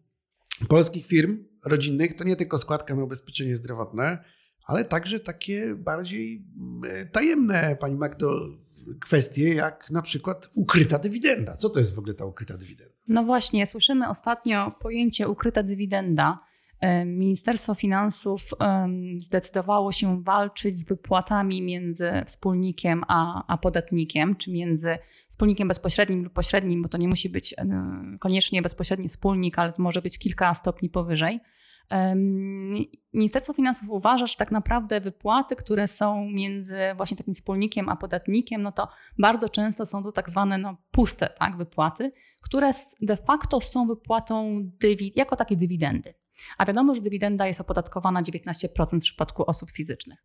polskich 0.68 1.06
firm 1.06 1.44
rodzinnych 1.66 2.16
to 2.16 2.24
nie 2.24 2.36
tylko 2.36 2.58
składka 2.58 2.94
na 2.94 3.04
ubezpieczenie 3.04 3.56
zdrowotne, 3.56 4.24
ale 4.66 4.84
także 4.84 5.20
takie 5.20 5.74
bardziej 5.74 6.46
mm, 6.60 7.08
tajemne, 7.08 7.76
Pani 7.80 7.96
Magdo, 7.96 8.48
kwestie, 9.00 9.54
jak 9.54 9.90
na 9.90 10.02
przykład 10.02 10.50
ukryta 10.54 10.98
dywidenda. 10.98 11.56
Co 11.56 11.70
to 11.70 11.80
jest 11.80 11.94
w 11.94 11.98
ogóle 11.98 12.14
ta 12.14 12.24
ukryta 12.24 12.58
dywidenda? 12.58 12.94
No 13.08 13.24
właśnie, 13.24 13.66
słyszymy 13.66 14.08
ostatnio 14.08 14.72
pojęcie 14.80 15.28
ukryta 15.28 15.62
dywidenda. 15.62 16.38
Ministerstwo 17.06 17.74
Finansów 17.74 18.42
zdecydowało 19.18 19.92
się 19.92 20.22
walczyć 20.22 20.76
z 20.76 20.84
wypłatami 20.84 21.62
między 21.62 22.10
wspólnikiem 22.26 23.04
a, 23.08 23.44
a 23.46 23.58
podatnikiem, 23.58 24.36
czy 24.36 24.50
między 24.50 24.98
wspólnikiem 25.28 25.68
bezpośrednim 25.68 26.24
lub 26.24 26.32
pośrednim, 26.32 26.82
bo 26.82 26.88
to 26.88 26.98
nie 26.98 27.08
musi 27.08 27.28
być 27.28 27.54
koniecznie 28.20 28.62
bezpośredni 28.62 29.08
wspólnik, 29.08 29.58
ale 29.58 29.72
może 29.78 30.02
być 30.02 30.18
kilka 30.18 30.54
stopni 30.54 30.90
powyżej. 30.90 31.40
Ministerstwo 33.12 33.52
Finansów 33.52 33.88
uważa, 33.88 34.26
że 34.26 34.36
tak 34.36 34.50
naprawdę 34.50 35.00
wypłaty, 35.00 35.56
które 35.56 35.88
są 35.88 36.24
między 36.24 36.78
właśnie 36.96 37.16
takim 37.16 37.34
wspólnikiem 37.34 37.88
a 37.88 37.96
podatnikiem, 37.96 38.62
no 38.62 38.72
to 38.72 38.88
bardzo 39.18 39.48
często 39.48 39.86
są 39.86 40.02
to 40.02 40.12
tak 40.12 40.30
zwane 40.30 40.58
no, 40.58 40.76
puste 40.90 41.28
tak, 41.38 41.56
wypłaty, 41.56 42.12
które 42.42 42.70
de 43.00 43.16
facto 43.16 43.60
są 43.60 43.86
wypłatą 43.86 44.64
jako 45.16 45.36
takie 45.36 45.56
dywidendy. 45.56 46.14
A 46.58 46.66
wiadomo, 46.66 46.94
że 46.94 47.00
dywidenda 47.00 47.46
jest 47.46 47.60
opodatkowana 47.60 48.22
19% 48.22 48.98
w 48.98 49.02
przypadku 49.02 49.44
osób 49.46 49.70
fizycznych. 49.70 50.24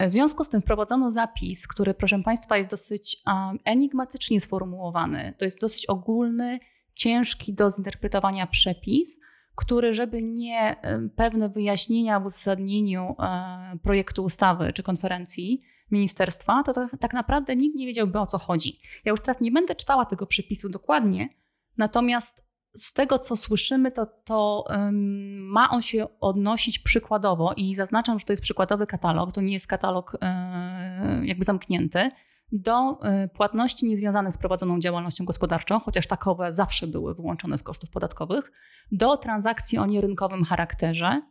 W 0.00 0.10
związku 0.10 0.44
z 0.44 0.48
tym 0.48 0.62
wprowadzono 0.62 1.10
zapis, 1.10 1.68
który, 1.68 1.94
proszę 1.94 2.22
Państwa, 2.22 2.56
jest 2.56 2.70
dosyć 2.70 3.22
enigmatycznie 3.64 4.40
sformułowany. 4.40 5.34
To 5.38 5.44
jest 5.44 5.60
dosyć 5.60 5.86
ogólny, 5.86 6.58
ciężki 6.94 7.54
do 7.54 7.70
zinterpretowania 7.70 8.46
przepis, 8.46 9.18
który, 9.56 9.92
żeby 9.92 10.22
nie 10.22 10.76
pewne 11.16 11.48
wyjaśnienia 11.48 12.20
w 12.20 12.26
uzasadnieniu 12.26 13.16
e, 13.18 13.78
projektu 13.82 14.24
ustawy 14.24 14.72
czy 14.72 14.82
konferencji 14.82 15.62
ministerstwa, 15.90 16.62
to 16.62 16.72
tak 17.00 17.14
naprawdę 17.14 17.56
nikt 17.56 17.76
nie 17.76 17.86
wiedziałby 17.86 18.18
o 18.18 18.26
co 18.26 18.38
chodzi. 18.38 18.78
Ja 19.04 19.10
już 19.10 19.20
teraz 19.20 19.40
nie 19.40 19.50
będę 19.52 19.74
czytała 19.74 20.04
tego 20.04 20.26
przepisu 20.26 20.68
dokładnie, 20.68 21.28
natomiast 21.76 22.46
z 22.76 22.92
tego, 22.92 23.18
co 23.18 23.36
słyszymy, 23.36 23.92
to, 23.92 24.06
to 24.24 24.64
um, 24.68 25.38
ma 25.46 25.70
on 25.70 25.82
się 25.82 26.06
odnosić 26.20 26.78
przykładowo 26.78 27.54
i 27.56 27.74
zaznaczam, 27.74 28.18
że 28.18 28.24
to 28.24 28.32
jest 28.32 28.42
przykładowy 28.42 28.86
katalog, 28.86 29.32
to 29.32 29.40
nie 29.40 29.52
jest 29.52 29.66
katalog 29.66 30.16
e, 30.20 31.20
jakby 31.24 31.44
zamknięty, 31.44 32.10
do 32.52 32.98
y, 33.24 33.28
płatności 33.28 33.86
niezwiązanych 33.86 34.32
z 34.32 34.38
prowadzoną 34.38 34.78
działalnością 34.80 35.24
gospodarczą, 35.24 35.80
chociaż 35.80 36.06
takowe 36.06 36.52
zawsze 36.52 36.86
były 36.86 37.14
wyłączone 37.14 37.58
z 37.58 37.62
kosztów 37.62 37.90
podatkowych, 37.90 38.52
do 38.92 39.16
transakcji 39.16 39.78
o 39.78 39.86
nierynkowym 39.86 40.44
charakterze, 40.44 41.22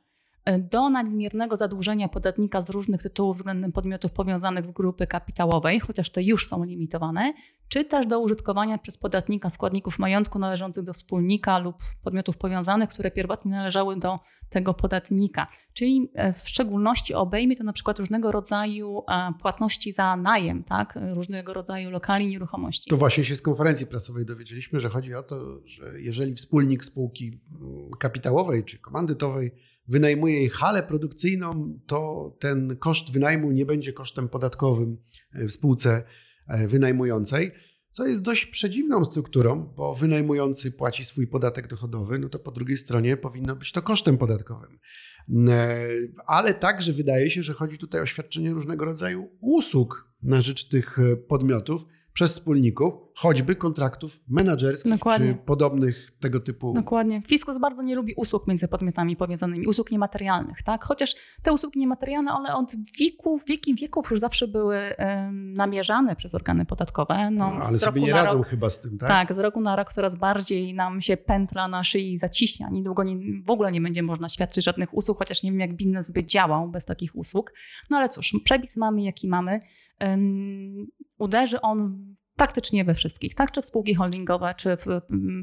do 0.60 0.90
nadmiernego 0.90 1.56
zadłużenia 1.56 2.08
podatnika 2.08 2.62
z 2.62 2.70
różnych 2.70 3.02
tytułów 3.02 3.36
względem 3.36 3.72
podmiotów 3.72 4.12
powiązanych 4.12 4.66
z 4.66 4.72
grupy 4.72 5.08
kapitałowej, 5.08 5.80
chociaż 5.80 6.10
te 6.10 6.24
już 6.24 6.48
są 6.48 6.64
limitowane, 6.64 7.34
czy 7.68 7.84
też 7.84 8.08
do 8.08 8.20
użytkowania 8.20 8.78
przez 8.78 8.98
podatnika 8.98 9.50
składników 9.50 10.00
majątku 10.00 10.40
należących 10.40 10.84
do 10.84 10.94
wspólnika 10.94 11.60
lub 11.60 11.76
podmiotów 12.04 12.38
powiązanych, 12.38 12.90
które 12.90 13.12
pierwotnie 13.12 13.52
należały 13.52 14.00
do 14.00 14.20
tego 14.50 14.74
podatnika. 14.74 15.48
Czyli 15.74 16.12
e, 16.14 16.34
w 16.34 16.50
szczególności 16.50 17.14
obejmie 17.14 17.56
to 17.56 17.64
na 17.64 17.74
przykład 17.74 18.00
różnego 18.00 18.32
rodzaju 18.32 19.04
e, 19.12 19.34
płatności 19.42 19.94
za 19.94 20.16
najem, 20.16 20.64
tak? 20.64 21.00
różnego 21.14 21.54
rodzaju 21.54 21.90
lokali 21.90 22.28
nieruchomości. 22.28 22.90
To 22.90 22.98
właśnie 22.98 23.24
się 23.24 23.36
z 23.36 23.42
konferencji 23.42 23.88
prasowej 23.88 24.26
dowiedzieliśmy, 24.26 24.80
że 24.80 24.90
chodzi 24.90 25.14
o 25.14 25.24
to, 25.24 25.62
że 25.66 26.02
jeżeli 26.02 26.36
wspólnik 26.36 26.86
spółki 26.86 27.40
mm, 27.62 27.92
kapitałowej 28.00 28.64
czy 28.64 28.80
komandytowej 28.80 29.52
wynajmuje 29.88 30.40
jej 30.40 30.50
halę 30.50 30.84
produkcyjną, 30.84 31.80
to 31.88 32.32
ten 32.40 32.78
koszt 32.78 33.12
wynajmu 33.12 33.52
nie 33.52 33.66
będzie 33.66 33.94
kosztem 33.94 34.30
podatkowym 34.30 34.98
w 35.34 35.52
spółce 35.52 36.04
e, 36.48 36.68
wynajmującej, 36.68 37.52
co 37.92 38.06
jest 38.06 38.22
dość 38.22 38.46
przedziwną 38.46 39.06
strukturą, 39.06 39.74
bo 39.78 39.96
wynajmujący 39.96 40.72
płaci 40.72 41.06
swój 41.06 41.28
podatek 41.28 41.68
dochodowy, 41.68 42.20
no 42.20 42.30
to 42.30 42.40
po 42.40 42.52
drugiej 42.52 42.78
stronie 42.78 43.18
powinno 43.18 43.56
być 43.56 43.72
to 43.72 43.82
kosztem 43.82 44.18
podatkowym. 44.18 44.80
E, 45.48 45.88
ale 46.28 46.54
także 46.54 46.94
wydaje 46.94 47.32
się, 47.32 47.44
że 47.44 47.54
chodzi 47.54 47.78
tutaj 47.78 48.02
o 48.02 48.06
świadczenie 48.06 48.54
różnego 48.54 48.86
rodzaju 48.86 49.30
usług 49.42 50.12
na 50.24 50.42
rzecz 50.42 50.68
tych 50.68 50.98
podmiotów, 51.28 51.86
przez 52.14 52.32
wspólników, 52.32 52.94
choćby 53.16 53.56
kontraktów 53.56 54.20
menedżerskich 54.28 54.94
Dokładnie. 54.94 55.34
czy 55.34 55.40
podobnych 55.40 56.12
tego 56.20 56.40
typu. 56.40 56.74
Dokładnie. 56.74 57.22
Fiskus 57.28 57.58
bardzo 57.58 57.82
nie 57.82 57.96
lubi 57.96 58.14
usług 58.18 58.48
między 58.48 58.68
podmiotami 58.68 59.16
powiązanymi, 59.16 59.68
usług 59.68 59.92
niematerialnych, 59.92 60.62
tak? 60.64 60.84
Chociaż 60.84 61.16
te 61.44 61.54
usługi 61.54 61.80
niematerialne, 61.80 62.34
one 62.34 62.56
od 62.56 62.72
wieków, 63.00 63.46
wieki 63.48 63.76
wieków 63.76 64.12
już 64.12 64.20
zawsze 64.20 64.48
były 64.48 64.78
um, 64.98 65.54
namierzane 65.54 66.16
przez 66.16 66.36
organy 66.36 66.66
podatkowe. 66.66 67.32
No, 67.32 67.54
no 67.60 67.66
ale 67.66 67.80
sobie 67.80 68.02
nie 68.02 68.14
radzą 68.14 68.38
rok, 68.38 68.48
chyba 68.48 68.70
z 68.70 68.82
tym, 68.82 68.98
tak? 68.98 69.10
Tak, 69.10 69.34
z 69.34 69.40
roku 69.40 69.62
na 69.62 69.76
rok 69.76 69.94
coraz 69.94 70.16
bardziej 70.16 70.74
nam 70.74 71.02
się 71.02 71.18
pętla 71.18 71.68
na 71.68 71.84
szyi 71.84 72.18
zaciśnia. 72.18 72.70
Niedługo 72.72 73.04
nie, 73.04 73.44
w 73.44 73.50
ogóle 73.50 73.72
nie 73.72 73.82
będzie 73.82 74.04
można 74.04 74.30
świadczyć 74.30 74.66
żadnych 74.66 74.94
usług, 74.94 75.18
chociaż 75.18 75.44
nie 75.44 75.52
wiem, 75.52 75.60
jak 75.60 75.76
biznes 75.76 76.12
by 76.12 76.26
działał 76.26 76.70
bez 76.70 76.86
takich 76.86 77.16
usług. 77.16 77.54
No 77.90 77.98
ale 77.98 78.10
cóż, 78.10 78.36
przepis 78.44 78.78
mamy, 78.78 79.04
jaki 79.04 79.28
mamy 79.28 79.60
uderzy 81.18 81.62
on 81.62 82.16
praktycznie 82.36 82.86
we 82.86 82.94
wszystkich, 82.94 83.36
tak? 83.36 83.52
Czy 83.52 83.62
w 83.62 83.66
spółki 83.66 83.96
holdingowe, 83.96 84.54
czy 84.58 84.78
w 84.78 84.86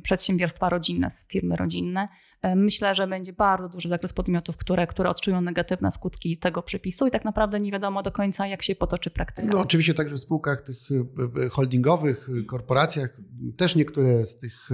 przedsiębiorstwa 0.02 0.68
rodzinne, 0.68 1.08
firmy 1.28 1.56
rodzinne. 1.56 2.08
Myślę, 2.56 2.94
że 2.94 3.06
będzie 3.06 3.32
bardzo 3.32 3.68
duży 3.68 3.88
zakres 3.88 4.12
podmiotów, 4.12 4.56
które, 4.56 4.86
które 4.86 5.10
odczują 5.10 5.40
negatywne 5.40 5.90
skutki 5.90 6.38
tego 6.38 6.62
przepisu 6.62 7.06
i 7.06 7.10
tak 7.10 7.24
naprawdę 7.24 7.60
nie 7.60 7.72
wiadomo 7.72 8.02
do 8.02 8.12
końca, 8.12 8.46
jak 8.46 8.62
się 8.62 8.74
potoczy 8.74 9.10
praktyka. 9.10 9.48
No 9.48 9.60
oczywiście 9.60 9.94
także 9.94 10.14
w 10.14 10.20
spółkach 10.20 10.62
tych 10.62 10.78
e, 10.90 11.44
e, 11.44 11.48
holdingowych, 11.48 12.28
e, 12.40 12.44
korporacjach 12.44 13.16
też 13.56 13.76
niektóre 13.76 14.24
z 14.24 14.38
tych 14.38 14.68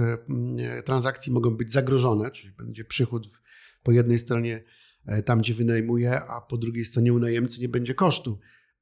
transakcji 0.85 1.31
mogą 1.31 1.49
być 1.57 1.71
zagrożone, 1.71 2.31
czyli 2.31 2.53
będzie 2.53 2.85
przychód 2.85 3.29
po 3.83 3.91
jednej 3.91 4.19
stronie 4.19 4.63
tam, 5.25 5.39
gdzie 5.39 5.53
wynajmuje, 5.53 6.21
a 6.21 6.41
po 6.41 6.57
drugiej 6.57 6.85
stronie 6.85 7.13
u 7.13 7.19
najemcy 7.19 7.61
nie 7.61 7.69
będzie 7.69 7.93
kosztu 7.93 8.39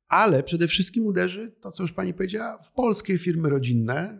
ale 0.09 0.43
przede 0.43 0.67
wszystkim 0.67 1.05
uderzy 1.05 1.51
to, 1.61 1.71
co 1.71 1.83
już 1.83 1.93
pani 1.93 2.13
powiedziała, 2.13 2.57
w 2.63 2.71
polskie 2.71 3.17
firmy 3.17 3.49
rodzinne. 3.49 4.19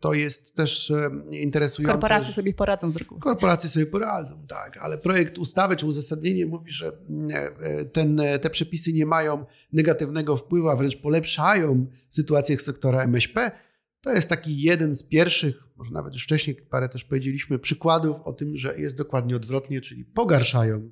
To 0.00 0.14
jest 0.14 0.54
też 0.54 0.90
e, 0.90 1.10
interesujące. 1.30 1.92
Korporacje 1.92 2.34
sobie 2.34 2.54
poradzą 2.54 2.90
z 2.90 2.96
reguły. 2.96 3.20
Korporacje 3.20 3.70
sobie 3.70 3.86
poradzą, 3.86 4.46
tak, 4.48 4.76
ale 4.76 4.98
projekt 4.98 5.38
ustawy 5.38 5.76
czy 5.76 5.86
uzasadnienie 5.86 6.46
mówi, 6.46 6.72
że 6.72 6.92
e, 7.30 7.84
ten, 7.84 8.20
te 8.40 8.50
przepisy 8.50 8.92
nie 8.92 9.06
mają 9.06 9.44
negatywnego 9.72 10.36
wpływu, 10.36 10.68
a 10.68 10.76
wręcz 10.76 10.96
polepszają 10.96 11.86
sytuację 12.08 12.58
sektora 12.58 13.02
MŚP. 13.02 13.50
To 14.00 14.12
jest 14.12 14.28
taki 14.28 14.62
jeden 14.62 14.96
z 14.96 15.02
pierwszych, 15.02 15.64
może 15.76 15.92
nawet 15.92 16.14
już 16.14 16.24
wcześniej 16.24 16.56
parę 16.70 16.88
też 16.88 17.04
powiedzieliśmy, 17.04 17.58
przykładów 17.58 18.16
o 18.24 18.32
tym, 18.32 18.56
że 18.56 18.80
jest 18.80 18.96
dokładnie 18.96 19.36
odwrotnie, 19.36 19.80
czyli 19.80 20.04
pogarszają 20.04 20.90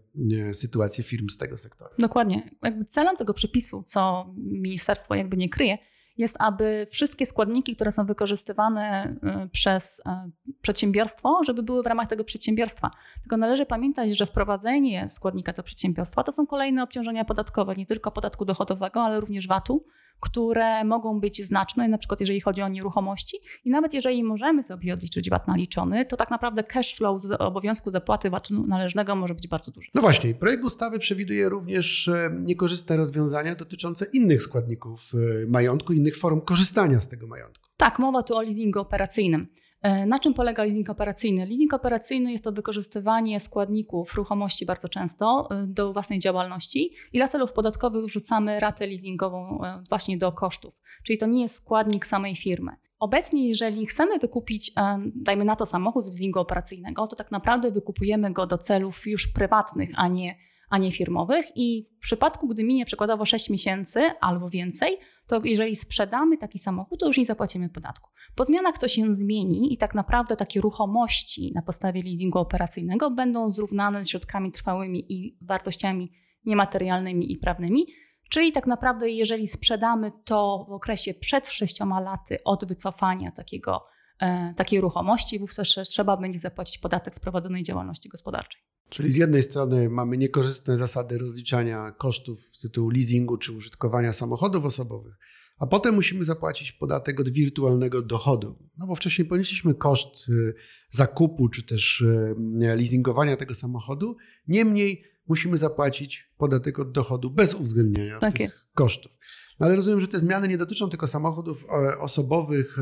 sytuację 0.53 1.05
firm 1.05 1.29
z 1.29 1.37
tego 1.37 1.59
sektora. 1.59 1.91
Dokładnie. 1.99 2.51
Jakby 2.63 2.85
celem 2.85 3.17
tego 3.17 3.35
przepisu, 3.35 3.85
co 3.87 4.27
ministerstwo 4.37 5.15
jakby 5.15 5.37
nie 5.37 5.49
kryje, 5.49 5.79
jest, 6.19 6.37
aby 6.39 6.87
wszystkie 6.91 7.27
składniki, 7.27 7.75
które 7.77 7.93
są 7.93 8.07
wykorzystywane 8.07 9.17
y, 9.45 9.49
przez 9.49 9.99
y, 9.99 10.53
przedsiębiorstwo, 10.61 11.41
żeby 11.45 11.63
były 11.63 11.83
w 11.83 11.87
ramach 11.87 12.07
tego 12.09 12.25
przedsiębiorstwa. 12.25 12.91
Tylko 13.23 13.37
należy 13.37 13.67
pamiętać, 13.67 14.19
że 14.19 14.27
wprowadzenie 14.27 15.09
składnika 15.09 15.53
do 15.53 15.63
przedsiębiorstwa 15.63 16.23
to 16.23 16.33
są 16.33 16.47
kolejne 16.47 16.83
obciążenia 16.83 17.25
podatkowe, 17.25 17.75
nie 17.75 17.87
tylko 17.87 18.11
podatku 18.11 18.45
dochodowego, 18.45 19.03
ale 19.03 19.21
również 19.21 19.49
VAT-u, 19.49 19.85
które 20.21 20.85
mogą 20.85 21.21
być 21.21 21.45
znaczne, 21.45 21.89
na 21.89 21.99
przykład 21.99 22.21
jeżeli 22.21 22.41
chodzi 22.41 22.63
o 22.63 22.69
nieruchomości. 22.69 23.37
I 23.65 23.71
nawet 23.71 23.95
jeżeli 23.95 24.25
możemy 24.25 24.63
sobie 24.63 24.95
odliczyć 24.95 25.31
VAT 25.31 25.49
naliczony, 25.49 26.05
to 26.05 26.17
tak 26.17 26.31
naprawdę 26.31 26.65
cash 26.65 26.97
flow 26.97 27.23
z 27.23 27.31
obowiązku 27.41 27.91
zapłaty 27.91 28.31
VAT-u 28.31 28.67
należnego 28.67 29.17
może 29.17 29.35
być 29.35 29.49
bardzo 29.49 29.73
duży. 29.73 29.91
No 29.95 30.01
właśnie, 30.03 30.35
projekt 30.35 30.65
ustawy 30.65 30.99
przewiduje 30.99 31.49
również 31.49 32.09
e, 32.09 32.31
niekorzystne 32.41 32.97
rozwiązania 32.97 33.55
dotyczące 33.55 34.07
innych 34.13 34.43
składników 34.43 35.01
e, 35.15 35.47
majątku, 35.47 35.93
innych 35.93 36.17
form 36.17 36.41
korzystania 36.41 37.01
z 37.01 37.09
tego 37.09 37.27
majątku. 37.27 37.69
Tak, 37.77 37.99
mowa 37.99 38.23
tu 38.23 38.37
o 38.37 38.43
leasingu 38.43 38.81
operacyjnym. 38.81 39.47
E, 39.83 40.07
na 40.07 40.19
czym 40.19 40.35
polega 40.35 40.65
leasing 40.65 40.91
operacyjny? 40.91 41.47
Leasing 41.47 41.75
operacyjny 41.75 42.33
jest 42.33 42.45
to 42.45 42.53
wykorzystywanie 42.53 43.41
składników 43.41 44.15
ruchomości 44.15 44.67
bardzo 44.67 44.89
często 44.89 45.49
e, 45.51 45.67
do 45.67 45.93
własnej 45.93 46.19
działalności 46.19 46.93
i 47.13 47.19
dla 47.19 47.29
celów 47.29 47.53
podatkowych 47.53 48.05
wrzucamy 48.05 48.61
ratę 48.61 48.87
leasingową 48.87 49.65
e, 49.65 49.83
właśnie 49.89 50.19
do 50.19 50.33
kosztów, 50.33 50.75
czyli 51.05 51.19
to 51.19 51.27
nie 51.27 51.43
jest 51.43 51.55
składnik 51.55 52.07
samej 52.07 52.37
firmy. 52.37 52.73
Obecnie, 52.99 53.49
jeżeli 53.49 53.87
chcemy 53.87 54.19
wykupić, 54.19 54.73
dajmy 55.15 55.45
na 55.45 55.57
to 55.57 55.67
samochód 55.67 56.05
z 56.05 56.07
leasingu 56.07 56.41
operacyjnego, 56.41 57.07
to 57.07 57.17
tak 57.17 57.31
naprawdę 57.31 57.71
wykupujemy 57.71 58.33
go 58.33 58.47
do 58.47 58.59
celów 58.59 59.07
już 59.07 59.27
prywatnych, 59.27 59.91
a 59.95 60.09
nie 60.09 60.37
a 60.71 60.79
nie 60.79 60.93
firmowych. 60.93 61.47
I 61.55 61.87
w 61.99 62.03
przypadku, 62.03 62.49
gdy 62.49 62.65
minie 62.65 62.85
przykładowo 62.85 63.25
6 63.25 63.51
miesięcy 63.51 64.01
albo 64.21 64.51
więcej, 64.51 64.99
to 65.27 65.41
jeżeli 65.45 65.77
sprzedamy 65.77 66.39
taki 66.39 66.59
samochód, 66.59 67.01
to 67.01 67.07
już 67.07 67.19
nie 67.19 67.27
zapłacimy 67.27 67.69
podatku. 67.69 68.11
Po 68.35 68.45
zmianach 68.45 68.79
to 68.79 68.89
się 68.89 69.15
zmieni 69.15 69.75
i 69.75 69.77
tak 69.77 69.95
naprawdę 69.95 70.37
takie 70.37 70.61
ruchomości 70.61 71.53
na 71.55 71.63
podstawie 71.63 72.03
leasingu 72.03 72.39
operacyjnego 72.39 73.11
będą 73.11 73.51
zrównane 73.51 74.05
z 74.05 74.09
środkami 74.09 74.53
trwałymi 74.53 75.13
i 75.13 75.39
wartościami 75.43 76.13
niematerialnymi 76.45 77.33
i 77.33 77.37
prawnymi. 77.37 77.87
Czyli 78.31 78.53
tak 78.53 78.67
naprawdę, 78.67 79.11
jeżeli 79.11 79.49
sprzedamy 79.49 80.13
to 80.25 80.67
w 80.69 80.73
okresie 80.73 81.15
przed 81.15 81.49
sześcioma 81.49 82.01
laty 82.01 82.37
od 82.45 82.65
wycofania 82.65 83.31
takiego, 83.31 83.87
e, 84.21 84.55
takiej 84.57 84.81
ruchomości, 84.81 85.39
wówczas 85.39 85.69
trzeba 85.69 86.17
będzie 86.17 86.39
zapłacić 86.39 86.79
podatek 86.79 87.15
z 87.15 87.21
prowadzonej 87.21 87.63
działalności 87.63 88.09
gospodarczej. 88.09 88.63
Czyli 88.89 89.13
z 89.13 89.17
jednej 89.17 89.43
strony 89.43 89.89
mamy 89.91 90.17
niekorzystne 90.17 90.77
zasady 90.77 91.19
rozliczania 91.19 91.93
kosztów 91.99 92.41
z 92.53 92.61
tytułu 92.61 92.91
leasingu 92.91 93.37
czy 93.37 93.53
użytkowania 93.53 94.13
samochodów 94.13 94.65
osobowych, 94.65 95.15
a 95.59 95.67
potem 95.67 95.95
musimy 95.95 96.25
zapłacić 96.25 96.73
podatek 96.73 97.21
od 97.21 97.29
wirtualnego 97.29 98.03
dochodu. 98.03 98.57
No 98.79 98.87
bo 98.87 98.95
wcześniej 98.95 99.29
ponieśliśmy 99.29 99.75
koszt 99.75 100.29
y, 100.29 100.55
zakupu 100.91 101.49
czy 101.49 101.63
też 101.63 102.01
y, 102.01 102.35
leasingowania 102.77 103.37
tego 103.37 103.55
samochodu, 103.55 104.17
niemniej 104.49 105.05
musimy 105.29 105.59
zapłacić 105.59 106.31
podatek 106.39 106.79
od 106.79 106.93
dochodu 106.93 107.31
bez 107.31 107.55
uwzględnienia 107.55 108.19
tak 108.19 108.33
tych 108.33 108.41
jest. 108.41 108.65
kosztów. 108.75 109.13
No 109.61 109.67
ale 109.67 109.77
rozumiem, 109.77 110.01
że 110.01 110.09
te 110.09 110.19
zmiany 110.19 110.49
nie 110.49 110.59
dotyczą 110.59 110.91
tylko 110.91 111.07
samochodów 111.07 111.65
e, 111.65 111.99
osobowych 111.99 112.79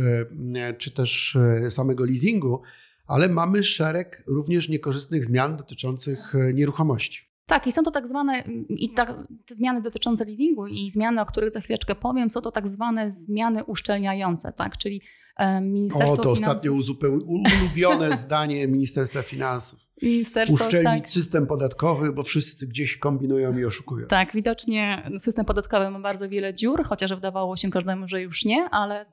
e, 0.55 0.75
czy 0.75 0.91
też 0.91 1.37
e, 1.37 1.71
samego 1.71 2.05
leasingu, 2.05 2.63
ale 3.07 3.29
mamy 3.29 3.65
szereg 3.65 4.23
również 4.27 4.69
niekorzystnych 4.69 5.25
zmian 5.25 5.57
dotyczących 5.57 6.35
e, 6.35 6.53
nieruchomości. 6.53 7.35
Tak, 7.47 7.67
i 7.67 7.73
są 7.73 7.83
to 7.83 7.91
tak 7.91 8.09
zwane, 8.09 8.45
i 8.69 8.91
ta, 8.91 9.07
te 9.47 9.55
zmiany 9.55 9.83
dotyczące 9.83 10.25
leasingu 10.25 10.67
i 10.67 10.91
zmiany, 10.91 11.21
o 11.21 11.27
których 11.27 11.53
za 11.53 11.61
chwileczkę 11.61 11.95
powiem, 11.95 12.31
są 12.31 12.41
to 12.41 12.53
tak 12.53 12.69
zwane 12.69 13.11
zmiany 13.11 13.65
uszczelniające, 13.65 14.53
tak, 14.53 14.79
czyli 14.79 15.01
e, 15.37 15.61
Ministerstwo 15.61 16.13
O, 16.13 16.17
to 16.17 16.23
Finansów... 16.23 16.43
ostatnio 16.43 16.73
uzupeł... 16.73 17.19
ulubione 17.27 18.17
zdanie 18.27 18.69
Ministerstwa 18.69 19.23
Finansów. 19.23 19.85
Ministerstwo, 20.03 20.65
Uszczelnić 20.65 21.05
tak. 21.05 21.11
system 21.11 21.47
podatkowy, 21.47 22.13
bo 22.13 22.23
wszyscy 22.23 22.67
gdzieś 22.67 22.97
kombinują 22.97 23.59
i 23.59 23.65
oszukują. 23.65 24.07
Tak, 24.07 24.33
widocznie 24.33 25.11
system 25.19 25.45
podatkowy 25.45 25.91
ma 25.91 26.01
bardzo 26.01 26.29
wiele 26.29 26.55
dziur, 26.55 26.85
chociaż 26.85 27.15
wydawało 27.15 27.57
się 27.57 27.71
każdemu, 27.71 28.09
że 28.09 28.23
już 28.23 28.45
nie, 28.45 28.69
ale 28.71 29.07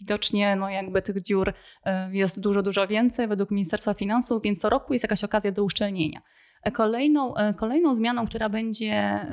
widocznie 0.00 0.56
no 0.56 0.70
jakby 0.70 1.02
tych 1.02 1.22
dziur 1.22 1.52
e, 1.84 2.14
jest 2.14 2.40
dużo, 2.40 2.62
dużo 2.62 2.86
więcej 2.86 3.28
według 3.28 3.50
Ministerstwa 3.50 3.94
Finansów, 3.94 4.42
więc 4.42 4.60
co 4.60 4.68
roku 4.68 4.92
jest 4.92 5.02
jakaś 5.02 5.24
okazja 5.24 5.52
do 5.52 5.64
uszczelnienia. 5.64 6.22
E, 6.62 6.72
kolejną, 6.72 7.36
e, 7.36 7.54
kolejną 7.54 7.94
zmianą, 7.94 8.26
która 8.26 8.48
będzie 8.48 9.26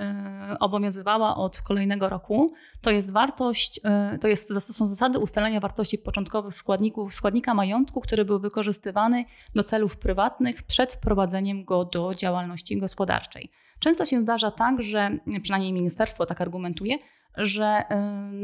obowiązywała 0.60 1.36
od 1.36 1.62
kolejnego 1.62 2.10
roku, 2.10 2.54
to 2.82 2.92
jest 2.92 3.12
wartość, 3.12 3.82
to, 4.22 4.28
jest, 4.28 4.50
to 4.50 4.62
są 4.62 4.88
zasady 4.88 5.20
ustalenia 5.20 5.60
wartości 5.60 5.98
początkowych 5.98 6.54
składników, 6.54 7.14
składnika 7.14 7.54
majątku, 7.54 8.02
który 8.02 8.26
był 8.26 8.40
wykorzystywany 8.40 9.26
do 9.56 9.64
celów 9.64 9.98
prywatnych 9.98 10.64
przed 10.64 10.94
wprowadzeniem 10.94 11.66
go 11.66 11.86
do 11.86 12.16
działalności 12.16 12.78
gospodarczej. 12.78 13.52
Często 13.80 14.06
się 14.06 14.22
zdarza 14.22 14.52
tak, 14.52 14.82
że 14.82 15.18
przynajmniej 15.42 15.74
ministerstwo 15.74 16.26
tak 16.26 16.42
argumentuje, 16.42 16.98
że 17.38 17.84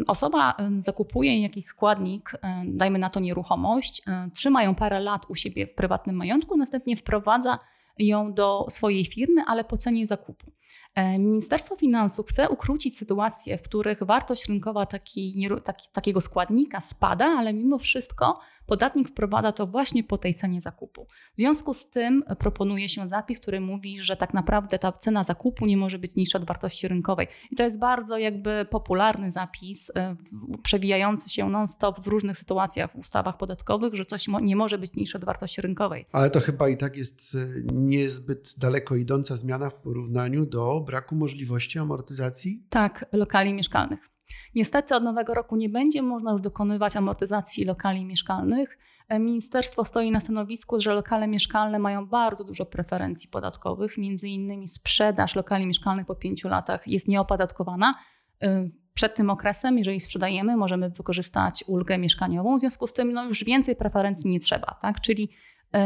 osoba 0.07 0.55
zakupuje 0.79 1.41
jakiś 1.41 1.65
składnik, 1.65 2.31
dajmy 2.65 2.99
na 2.99 3.09
to 3.09 3.19
nieruchomość, 3.19 4.01
trzyma 4.33 4.63
ją 4.63 4.75
parę 4.75 4.99
lat 4.99 5.25
u 5.29 5.35
siebie 5.35 5.67
w 5.67 5.73
prywatnym 5.73 6.15
majątku, 6.15 6.57
następnie 6.57 6.95
wprowadza 6.95 7.59
ją 7.99 8.33
do 8.33 8.65
swojej 8.69 9.05
firmy, 9.05 9.43
ale 9.47 9.63
po 9.63 9.77
cenie 9.77 10.07
zakupu. 10.07 10.51
E, 10.95 11.19
Ministerstwo 11.19 11.75
Finansów 11.75 12.27
chce 12.27 12.49
ukrócić 12.49 12.97
sytuacje, 12.97 13.57
w 13.57 13.61
których 13.61 14.03
wartość 14.03 14.47
rynkowa 14.47 14.85
taki, 14.85 15.47
taki, 15.63 15.89
takiego 15.93 16.21
składnika 16.21 16.81
spada, 16.81 17.25
ale 17.25 17.53
mimo 17.53 17.77
wszystko 17.77 18.39
podatnik 18.65 19.09
wprowadza 19.09 19.51
to 19.51 19.67
właśnie 19.67 20.03
po 20.03 20.17
tej 20.17 20.33
cenie 20.33 20.61
zakupu. 20.61 21.07
W 21.33 21.37
związku 21.37 21.73
z 21.73 21.89
tym 21.89 22.23
proponuje 22.39 22.89
się 22.89 23.07
zapis, 23.07 23.39
który 23.39 23.61
mówi, 23.61 23.99
że 23.99 24.15
tak 24.15 24.33
naprawdę 24.33 24.79
ta 24.79 24.91
cena 24.91 25.23
zakupu 25.23 25.65
nie 25.65 25.77
może 25.77 25.99
być 25.99 26.15
niższa 26.15 26.39
od 26.39 26.45
wartości 26.45 26.87
rynkowej. 26.87 27.27
I 27.51 27.55
to 27.55 27.63
jest 27.63 27.79
bardzo 27.79 28.17
jakby 28.17 28.65
popularny 28.69 29.31
zapis, 29.31 29.91
e, 29.95 30.15
przewijający 30.63 31.29
się 31.29 31.49
non-stop 31.49 31.99
w 31.99 32.07
różnych 32.07 32.37
sytuacjach 32.37 32.91
w 32.91 32.95
ustawach 32.95 33.37
podatkowych, 33.37 33.93
że 33.93 34.05
coś 34.05 34.27
nie 34.41 34.55
może 34.55 34.77
być 34.77 34.95
niższe 34.95 35.17
od 35.17 35.25
wartości 35.25 35.61
rynkowej. 35.61 36.05
Ale 36.11 36.29
to 36.29 36.39
chyba 36.39 36.69
i 36.69 36.77
tak 36.77 36.97
jest 36.97 37.35
e, 37.35 37.73
niezbyt 37.73 38.53
daleko 38.57 38.95
idąca 38.95 39.37
zmiana 39.37 39.69
w 39.69 39.75
porównaniu 39.75 40.45
do 40.45 40.79
braku 40.79 41.15
możliwości 41.15 41.79
amortyzacji? 41.79 42.63
Tak, 42.69 43.05
lokali 43.11 43.53
mieszkalnych. 43.53 44.11
Niestety 44.55 44.95
od 44.95 45.03
nowego 45.03 45.33
roku 45.33 45.55
nie 45.55 45.69
będzie 45.69 46.01
można 46.01 46.31
już 46.31 46.41
dokonywać 46.41 46.95
amortyzacji 46.95 47.65
lokali 47.65 48.05
mieszkalnych. 48.05 48.77
E, 49.09 49.19
ministerstwo 49.19 49.85
stoi 49.85 50.11
na 50.11 50.19
stanowisku, 50.19 50.81
że 50.81 50.93
lokale 50.93 51.27
mieszkalne 51.27 51.79
mają 51.79 52.05
bardzo 52.05 52.43
dużo 52.43 52.65
preferencji 52.65 53.29
podatkowych, 53.29 53.97
między 53.97 54.27
innymi 54.27 54.67
sprzedaż 54.67 55.35
lokali 55.35 55.65
mieszkalnych 55.65 56.05
po 56.05 56.15
pięciu 56.15 56.49
latach 56.49 56.87
jest 56.87 57.07
nieopodatkowana. 57.07 57.95
E, 58.43 58.69
przed 58.93 59.15
tym 59.15 59.29
okresem, 59.29 59.77
jeżeli 59.77 59.99
sprzedajemy, 59.99 60.57
możemy 60.57 60.89
wykorzystać 60.89 61.63
ulgę 61.67 61.97
mieszkaniową, 61.97 62.57
w 62.57 62.59
związku 62.59 62.87
z 62.87 62.93
tym 62.93 63.13
no, 63.13 63.25
już 63.25 63.43
więcej 63.43 63.75
preferencji 63.75 64.29
nie 64.29 64.39
trzeba. 64.39 64.77
Tak? 64.81 65.01
Czyli 65.01 65.29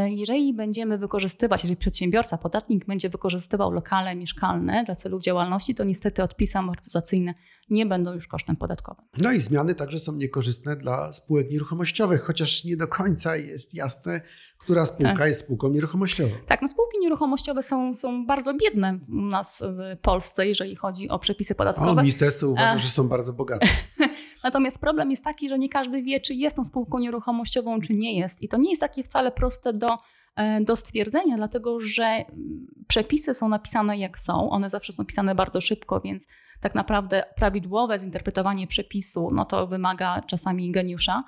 jeżeli 0.08 0.54
będziemy 0.54 0.98
wykorzystywać, 0.98 1.62
jeżeli 1.62 1.76
przedsiębiorca, 1.76 2.38
podatnik 2.38 2.86
będzie 2.86 3.08
wykorzystywał 3.08 3.72
lokale 3.72 4.16
mieszkalne 4.16 4.84
dla 4.84 4.94
celów 4.94 5.22
działalności, 5.22 5.74
to 5.74 5.84
niestety 5.84 6.22
odpisy 6.22 6.58
amortyzacyjne 6.58 7.34
nie 7.70 7.86
będą 7.86 8.12
już 8.12 8.28
kosztem 8.28 8.56
podatkowym. 8.56 9.04
No 9.18 9.32
i 9.32 9.40
zmiany 9.40 9.74
także 9.74 9.98
są 9.98 10.12
niekorzystne 10.12 10.76
dla 10.76 11.12
spółek 11.12 11.50
nieruchomościowych, 11.50 12.22
chociaż 12.22 12.64
nie 12.64 12.76
do 12.76 12.88
końca 12.88 13.36
jest 13.36 13.74
jasne, 13.74 14.20
która 14.66 14.86
spółka 14.86 15.16
tak. 15.16 15.28
jest 15.28 15.40
spółką 15.40 15.68
nieruchomościową. 15.68 16.30
Tak, 16.46 16.62
no 16.62 16.68
spółki 16.68 16.98
nieruchomościowe 16.98 17.62
są, 17.62 17.94
są 17.94 18.26
bardzo 18.26 18.54
biedne 18.54 18.98
u 19.08 19.14
nas 19.14 19.62
w 19.62 20.00
Polsce, 20.00 20.46
jeżeli 20.46 20.76
chodzi 20.76 21.08
o 21.08 21.18
przepisy 21.18 21.54
podatkowe. 21.54 22.00
A 22.00 22.02
ministerstwo 22.02 22.48
uważa, 22.48 22.78
że 22.78 22.88
są 22.88 23.08
bardzo 23.08 23.32
bogate. 23.32 23.66
Natomiast 24.44 24.78
problem 24.78 25.10
jest 25.10 25.24
taki, 25.24 25.48
że 25.48 25.58
nie 25.58 25.68
każdy 25.68 26.02
wie, 26.02 26.20
czy 26.20 26.34
jest 26.34 26.56
tą 26.56 26.64
spółką 26.64 26.98
nieruchomościową, 26.98 27.80
czy 27.80 27.92
nie 27.92 28.18
jest. 28.18 28.42
I 28.42 28.48
to 28.48 28.56
nie 28.56 28.70
jest 28.70 28.80
takie 28.80 29.02
wcale 29.02 29.32
proste 29.32 29.72
do 29.72 29.88
e, 30.36 30.60
do 30.60 30.76
stwierdzenia, 30.76 31.36
dlatego 31.36 31.80
że 31.80 32.04
mm, 32.04 32.66
przepisy 32.88 33.34
są 33.34 33.48
napisane 33.48 33.98
jak 33.98 34.18
są, 34.18 34.50
one 34.50 34.70
zawsze 34.70 34.92
są 34.92 35.04
pisane 35.04 35.34
bardzo 35.34 35.60
szybko, 35.60 36.00
więc 36.00 36.26
tak 36.60 36.74
naprawdę 36.74 37.24
prawidłowe 37.36 37.98
zinterpretowanie 37.98 38.66
przepisu, 38.66 39.30
no 39.32 39.44
to 39.44 39.66
wymaga 39.66 40.22
czasami 40.22 40.70
geniusza. 40.70 41.24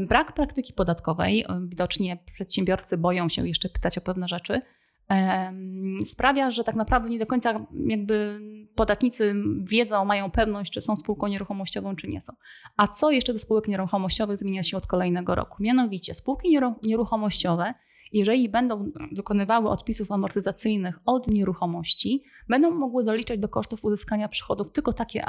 Brak 0.00 0.34
praktyki 0.34 0.72
podatkowej, 0.72 1.44
widocznie 1.68 2.18
przedsiębiorcy 2.34 2.98
boją 2.98 3.28
się 3.28 3.48
jeszcze 3.48 3.68
pytać 3.68 3.98
o 3.98 4.00
pewne 4.00 4.28
rzeczy, 4.28 4.60
sprawia, 6.06 6.50
że 6.50 6.64
tak 6.64 6.74
naprawdę 6.74 7.08
nie 7.08 7.18
do 7.18 7.26
końca 7.26 7.66
jakby 7.86 8.40
podatnicy 8.74 9.34
wiedzą, 9.62 10.04
mają 10.04 10.30
pewność, 10.30 10.72
czy 10.72 10.80
są 10.80 10.96
spółką 10.96 11.26
nieruchomościową, 11.26 11.96
czy 11.96 12.08
nie 12.08 12.20
są. 12.20 12.32
A 12.76 12.88
co 12.88 13.10
jeszcze 13.10 13.32
do 13.32 13.38
spółek 13.38 13.68
nieruchomościowych 13.68 14.38
zmienia 14.38 14.62
się 14.62 14.76
od 14.76 14.86
kolejnego 14.86 15.34
roku? 15.34 15.56
Mianowicie 15.60 16.14
spółki 16.14 16.58
nieruchomościowe, 16.82 17.74
jeżeli 18.12 18.48
będą 18.48 18.90
dokonywały 19.12 19.68
odpisów 19.68 20.12
amortyzacyjnych 20.12 20.98
od 21.04 21.28
nieruchomości, 21.28 22.22
będą 22.48 22.70
mogły 22.70 23.04
zaliczać 23.04 23.40
do 23.40 23.48
kosztów 23.48 23.84
uzyskania 23.84 24.28
przychodów 24.28 24.72
tylko 24.72 24.92
takie 24.92 25.24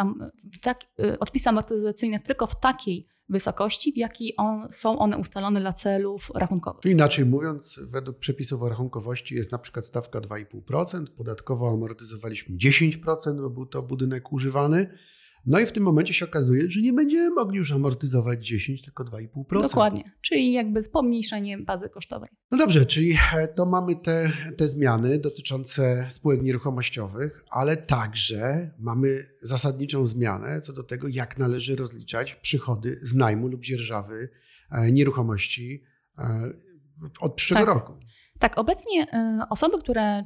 tak, 0.62 0.80
y, 1.00 1.20
odpisy 1.20 1.50
amortyzacyjne 1.50 2.20
tylko 2.20 2.48
w 2.48 2.60
takiej 2.60 3.08
wysokości, 3.30 3.94
w 3.94 3.98
jakiej 3.98 4.34
on, 4.38 4.72
są 4.72 5.00
one 5.00 5.18
ustalone 5.18 5.60
dla 5.60 5.74
celów 5.74 6.32
rachunkowych. 6.36 6.86
Inaczej 6.86 7.26
mówiąc, 7.26 7.80
według 7.84 8.18
przepisów 8.18 8.62
o 8.62 8.70
rachunkowości 8.70 9.36
jest 9.36 9.52
na 9.52 9.58
przykład 9.58 9.86
stawka 9.86 10.20
2,5%, 10.20 11.06
podatkowo 11.18 11.70
amortyzowaliśmy 11.70 12.58
10%, 12.58 13.42
bo 13.42 13.50
był 13.50 13.66
to 13.66 13.82
budynek 13.82 14.34
używany. 14.34 14.98
No 15.46 15.60
i 15.60 15.66
w 15.66 15.72
tym 15.72 15.84
momencie 15.84 16.14
się 16.14 16.26
okazuje, 16.26 16.72
że 16.72 16.82
nie 16.82 16.94
będziemy 16.94 17.30
mogli 17.30 17.58
już 17.58 17.72
amortyzować 17.72 18.48
10, 18.48 18.82
tylko 18.82 19.04
2,5%. 19.04 19.62
Dokładnie, 19.62 20.04
czyli 20.22 20.52
jakby 20.52 20.80
pomniejszenie 20.92 21.58
bazy 21.58 21.90
kosztowej. 21.90 22.30
No 22.52 22.58
dobrze, 22.58 22.86
czyli 22.86 23.18
e, 23.36 23.48
to 23.48 23.66
mamy 23.66 23.96
te, 23.96 24.32
te 24.58 24.68
zmiany 24.68 25.20
dotyczące 25.20 26.06
spółek 26.10 26.42
nieruchomościowych, 26.42 27.44
ale 27.50 27.78
także 27.78 28.72
mamy 28.80 29.26
zasadniczą 29.42 30.06
zmianę 30.06 30.62
co 30.62 30.74
do 30.74 30.84
tego, 30.84 31.08
jak 31.08 31.38
należy 31.38 31.76
rozliczać 31.76 32.36
przychody 32.36 33.00
z 33.02 33.14
najmu 33.14 33.48
lub 33.48 33.64
dzierżawy 33.64 34.30
e, 34.72 34.92
nieruchomości 34.92 35.84
e, 36.18 36.54
od 37.20 37.36
przyszłego 37.36 37.66
tak. 37.66 37.76
roku. 37.76 37.94
Tak, 38.40 38.58
obecnie 38.58 39.08
osoby, 39.50 39.78
które 39.80 40.24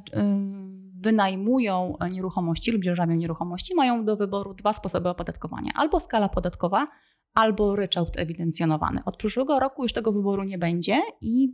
wynajmują 1.00 1.94
nieruchomości 2.10 2.70
lub 2.70 2.82
dzierżawią 2.82 3.14
nieruchomości, 3.14 3.74
mają 3.74 4.04
do 4.04 4.16
wyboru 4.16 4.54
dwa 4.54 4.72
sposoby 4.72 5.08
opodatkowania: 5.08 5.72
albo 5.74 6.00
skala 6.00 6.28
podatkowa, 6.28 6.88
albo 7.34 7.76
ryczałt 7.76 8.18
ewidencjonowany. 8.18 9.00
Od 9.04 9.16
przyszłego 9.16 9.60
roku 9.60 9.82
już 9.82 9.92
tego 9.92 10.12
wyboru 10.12 10.44
nie 10.44 10.58
będzie 10.58 11.02
i 11.20 11.52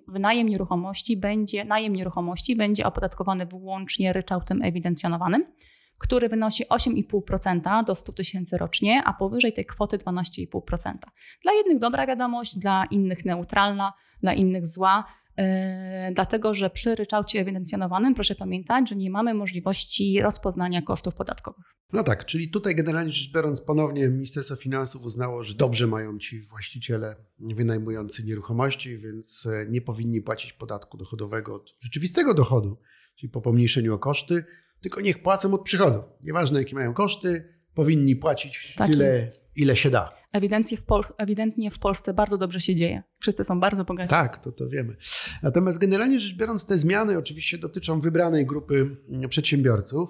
y, 0.00 0.12
wynajem 0.12 0.48
nieruchomości 0.48 1.16
będzie, 1.16 1.64
najem 1.64 1.96
nieruchomości 1.96 2.56
będzie 2.56 2.86
opodatkowany 2.86 3.46
wyłącznie 3.46 4.12
ryczałtem 4.12 4.62
ewidencjonowanym, 4.62 5.44
który 5.98 6.28
wynosi 6.28 6.64
8,5% 6.66 7.84
do 7.84 7.94
100 7.94 8.12
tysięcy 8.12 8.58
rocznie, 8.58 9.02
a 9.04 9.12
powyżej 9.12 9.52
tej 9.52 9.66
kwoty 9.66 9.98
12,5%. 9.98 10.94
Dla 11.42 11.52
jednych 11.52 11.78
dobra 11.78 12.06
wiadomość, 12.06 12.58
dla 12.58 12.84
innych 12.84 13.24
neutralna, 13.24 13.92
dla 14.20 14.34
innych 14.34 14.66
zła. 14.66 15.04
Yy, 15.38 15.44
dlatego 16.14 16.54
że 16.54 16.70
przy 16.70 16.94
ryczałcie 16.94 17.40
ewidencjonowanym 17.40 18.14
proszę 18.14 18.34
pamiętać, 18.34 18.88
że 18.88 18.96
nie 18.96 19.10
mamy 19.10 19.34
możliwości 19.34 20.20
rozpoznania 20.22 20.82
kosztów 20.82 21.14
podatkowych. 21.14 21.74
No 21.92 22.02
tak, 22.02 22.24
czyli 22.24 22.50
tutaj 22.50 22.74
generalnie 22.74 23.12
rzecz 23.12 23.32
biorąc 23.32 23.60
ponownie 23.60 24.08
Ministerstwo 24.08 24.56
Finansów 24.56 25.02
uznało, 25.02 25.44
że 25.44 25.54
dobrze 25.54 25.86
mają 25.86 26.18
ci 26.18 26.40
właściciele 26.40 27.16
wynajmujący 27.38 28.24
nieruchomości, 28.24 28.98
więc 28.98 29.46
e, 29.46 29.66
nie 29.70 29.80
powinni 29.80 30.22
płacić 30.22 30.52
podatku 30.52 30.96
dochodowego 30.96 31.54
od 31.54 31.76
rzeczywistego 31.80 32.34
dochodu, 32.34 32.78
czyli 33.16 33.30
po 33.30 33.40
pomniejszeniu 33.40 33.94
o 33.94 33.98
koszty, 33.98 34.44
tylko 34.80 35.00
niech 35.00 35.22
płacą 35.22 35.54
od 35.54 35.62
przychodu. 35.62 36.02
Nieważne 36.22 36.58
jakie 36.58 36.74
mają 36.74 36.94
koszty, 36.94 37.54
powinni 37.74 38.16
płacić 38.16 38.74
tak 38.76 38.90
tyle, 38.90 39.06
jest. 39.06 39.40
ile 39.56 39.76
się 39.76 39.90
da. 39.90 40.23
Ewidencje 40.34 40.76
w 40.76 40.82
Pol 40.82 41.04
ewidentnie 41.18 41.70
w 41.70 41.78
Polsce 41.78 42.14
bardzo 42.14 42.38
dobrze 42.38 42.60
się 42.60 42.76
dzieje. 42.76 43.02
Wszyscy 43.18 43.44
są 43.44 43.60
bardzo 43.60 43.84
bogaci. 43.84 44.10
Tak, 44.10 44.38
to 44.38 44.52
to 44.52 44.68
wiemy. 44.68 44.96
Natomiast 45.42 45.78
generalnie 45.78 46.20
rzecz 46.20 46.36
biorąc, 46.36 46.66
te 46.66 46.78
zmiany 46.78 47.18
oczywiście 47.18 47.58
dotyczą 47.58 48.00
wybranej 48.00 48.46
grupy 48.46 48.96
mm, 49.10 49.28
przedsiębiorców. 49.28 50.08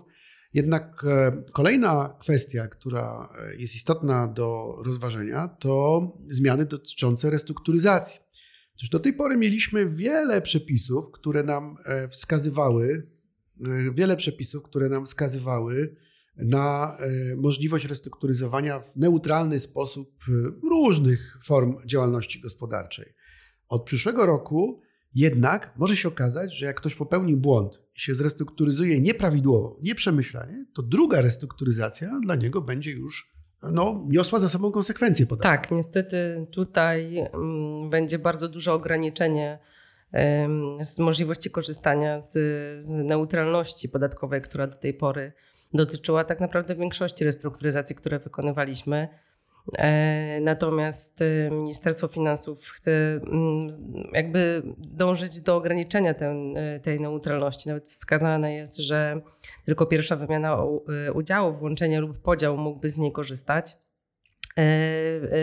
Jednak 0.54 1.04
e, 1.08 1.42
kolejna 1.52 2.16
kwestia, 2.20 2.68
która 2.68 3.28
e, 3.38 3.56
jest 3.56 3.74
istotna 3.74 4.26
do 4.28 4.76
rozważenia, 4.84 5.48
to 5.48 6.02
zmiany 6.28 6.66
dotyczące 6.66 7.30
restrukturyzacji. 7.30 8.20
Otóż 8.76 8.88
do 8.88 9.00
tej 9.00 9.12
pory 9.12 9.36
mieliśmy 9.36 9.88
wiele 9.88 10.42
przepisów, 10.42 11.04
które 11.12 11.42
nam 11.42 11.76
e, 11.86 12.08
wskazywały, 12.08 13.10
wiele 13.94 14.16
przepisów, 14.16 14.62
które 14.62 14.88
nam 14.88 15.06
wskazywały, 15.06 15.96
na 16.36 16.96
e, 17.32 17.36
możliwość 17.36 17.84
restrukturyzowania 17.84 18.80
w 18.80 18.96
neutralny 18.96 19.60
sposób 19.60 20.14
e, 20.28 20.32
różnych 20.68 21.38
form 21.42 21.76
działalności 21.86 22.40
gospodarczej. 22.40 23.14
Od 23.68 23.84
przyszłego 23.84 24.26
roku 24.26 24.80
jednak 25.14 25.72
może 25.76 25.96
się 25.96 26.08
okazać, 26.08 26.58
że 26.58 26.66
jak 26.66 26.76
ktoś 26.76 26.94
popełni 26.94 27.36
błąd 27.36 27.82
i 27.96 28.00
się 28.00 28.14
zrestrukturyzuje 28.14 29.00
nieprawidłowo, 29.00 29.78
nieprzemyślanie, 29.82 30.66
to 30.74 30.82
druga 30.82 31.20
restrukturyzacja 31.20 32.20
dla 32.22 32.34
niego 32.34 32.60
będzie 32.60 32.90
już 32.90 33.34
no, 33.72 34.04
niosła 34.08 34.40
za 34.40 34.48
sobą 34.48 34.72
konsekwencje 34.72 35.26
podatkowe. 35.26 35.56
Tak, 35.56 35.70
niestety 35.70 36.46
tutaj 36.50 37.18
mm, 37.18 37.90
będzie 37.90 38.18
bardzo 38.18 38.48
duże 38.48 38.72
ograniczenie 38.72 39.58
z 40.82 40.98
możliwości 40.98 41.50
korzystania 41.50 42.20
z, 42.20 42.32
z 42.84 42.90
neutralności 42.90 43.88
podatkowej, 43.88 44.42
która 44.42 44.66
do 44.66 44.76
tej 44.76 44.94
pory 44.94 45.32
dotyczyła 45.74 46.24
tak 46.24 46.40
naprawdę 46.40 46.74
większości 46.74 47.24
restrukturyzacji, 47.24 47.96
które 47.96 48.18
wykonywaliśmy. 48.18 49.08
E, 49.78 50.40
natomiast 50.40 51.22
e, 51.22 51.50
Ministerstwo 51.50 52.08
Finansów 52.08 52.68
chce 52.68 52.90
mm, 52.90 53.68
jakby 54.12 54.62
dążyć 54.76 55.40
do 55.40 55.56
ograniczenia 55.56 56.14
ten, 56.14 56.56
e, 56.56 56.80
tej 56.80 57.00
neutralności. 57.00 57.68
Nawet 57.68 57.88
wskazane 57.88 58.54
jest, 58.54 58.76
że 58.76 59.20
tylko 59.64 59.86
pierwsza 59.86 60.16
wymiana 60.16 60.58
udziału, 61.14 61.52
włączenie 61.52 62.00
lub 62.00 62.22
podział 62.22 62.56
mógłby 62.56 62.88
z 62.88 62.98
niej 62.98 63.12
korzystać. 63.12 63.76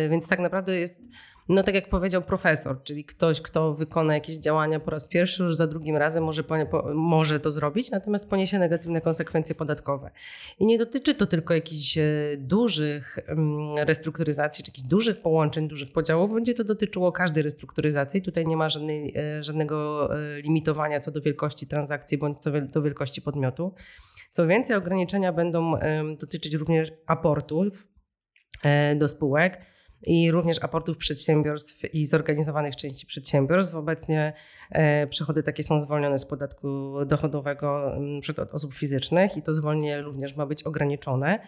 Więc 0.10 0.28
tak 0.28 0.40
naprawdę 0.40 0.80
jest 0.80 1.02
no 1.50 1.64
tak 1.64 1.76
jak 1.76 1.90
powiedział 1.90 2.22
profesor, 2.22 2.84
czyli 2.84 3.06
ktoś, 3.06 3.42
kto 3.42 3.74
wykona 3.74 4.14
jakieś 4.14 4.36
działania 4.36 4.80
po 4.80 4.92
raz 4.92 5.08
pierwszy, 5.08 5.44
już 5.44 5.56
za 5.56 5.68
drugim 5.68 5.98
razem 5.98 6.24
może, 6.24 6.44
po, 6.44 6.94
może 6.94 7.40
to 7.40 7.52
zrobić, 7.52 7.92
natomiast 7.92 8.30
poniesie 8.30 8.60
negatywne 8.60 9.02
konsekwencje 9.02 9.56
podatkowe. 9.56 10.12
I 10.60 10.66
nie 10.66 10.78
dotyczy 10.78 11.16
to 11.16 11.26
tylko 11.26 11.54
jakichś 11.54 11.98
e, 11.98 12.04
dużych 12.38 13.20
mm, 13.28 13.78
restrukturyzacji, 13.78 14.64
czy 14.64 14.72
jakichś 14.72 14.88
dużych 14.88 15.22
połączeń, 15.22 15.68
dużych 15.68 15.92
podziałów. 15.92 16.34
Będzie 16.34 16.54
to 16.54 16.64
dotyczyło 16.64 17.12
każdej 17.12 17.44
restrukturyzacji. 17.44 18.22
Tutaj 18.22 18.48
nie 18.48 18.58
ma 18.58 18.70
żadnej, 18.70 19.14
e, 19.18 19.44
żadnego 19.44 20.10
e, 20.16 20.42
limitowania 20.42 21.00
co 21.00 21.12
do 21.12 21.22
wielkości 21.22 21.68
transakcji 21.68 22.18
bądź 22.18 22.40
co 22.40 22.52
do 22.52 22.82
wielkości 22.82 23.22
podmiotu. 23.22 23.74
Co 24.32 24.48
więcej, 24.48 24.78
ograniczenia 24.78 25.34
będą 25.34 25.74
dotyczyć 26.20 26.54
również 26.54 26.92
aportów 27.08 27.88
do 28.96 29.08
spółek 29.08 29.62
i 30.04 30.32
również 30.32 30.64
aportów 30.64 30.98
przedsiębiorstw 30.98 31.94
i 31.94 32.06
zorganizowanych 32.06 32.76
części 32.76 33.06
przedsiębiorstw. 33.06 33.76
Obecnie 33.76 34.34
e, 34.72 35.08
przychody 35.08 35.44
takie 35.44 35.64
są 35.64 35.80
zwolnione 35.80 36.20
z 36.20 36.26
podatku 36.26 36.94
dochodowego 37.06 37.96
mm, 37.96 38.22
przed 38.22 38.40
osób 38.40 38.74
fizycznych 38.74 39.38
i 39.38 39.42
to 39.42 39.54
zwolnienie 39.54 40.02
również 40.02 40.36
ma 40.36 40.46
być 40.46 40.64
ograniczone 40.64 41.40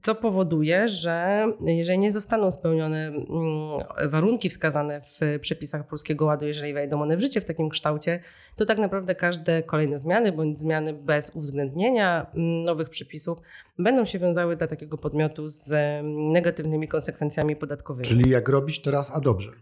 co 0.00 0.14
powoduje, 0.14 0.88
że 0.88 1.46
jeżeli 1.66 1.98
nie 1.98 2.10
zostaną 2.10 2.50
spełnione 2.50 3.06
mm, 3.08 4.10
warunki 4.10 4.48
wskazane 4.50 5.00
w 5.00 5.38
przepisach 5.40 5.86
Polskiego 5.86 6.24
Ładu, 6.24 6.46
jeżeli 6.46 6.74
wejdą 6.74 7.02
one 7.02 7.16
w 7.16 7.20
życie 7.20 7.40
w 7.40 7.44
takim 7.44 7.68
kształcie, 7.68 8.20
to 8.56 8.66
tak 8.66 8.78
naprawdę 8.78 9.14
każde 9.14 9.62
kolejne 9.62 9.98
zmiany 9.98 10.32
bądź 10.32 10.58
zmiany 10.58 10.92
bez 10.92 11.30
uwzględnienia 11.34 12.26
mm, 12.34 12.64
nowych 12.64 12.88
przepisów 12.88 13.38
będą 13.78 14.04
się 14.04 14.18
wiązały 14.18 14.56
dla 14.56 14.66
takiego 14.66 14.98
podmiotu 14.98 15.48
z 15.48 15.72
negatywnymi 16.32 16.88
konsekwencjami 16.88 17.56
podatkowymi. 17.56 18.08
Czyli 18.08 18.30
jak 18.30 18.48
robić 18.48 18.82
teraz, 18.82 19.16
a 19.16 19.20
dobrze. 19.20 19.52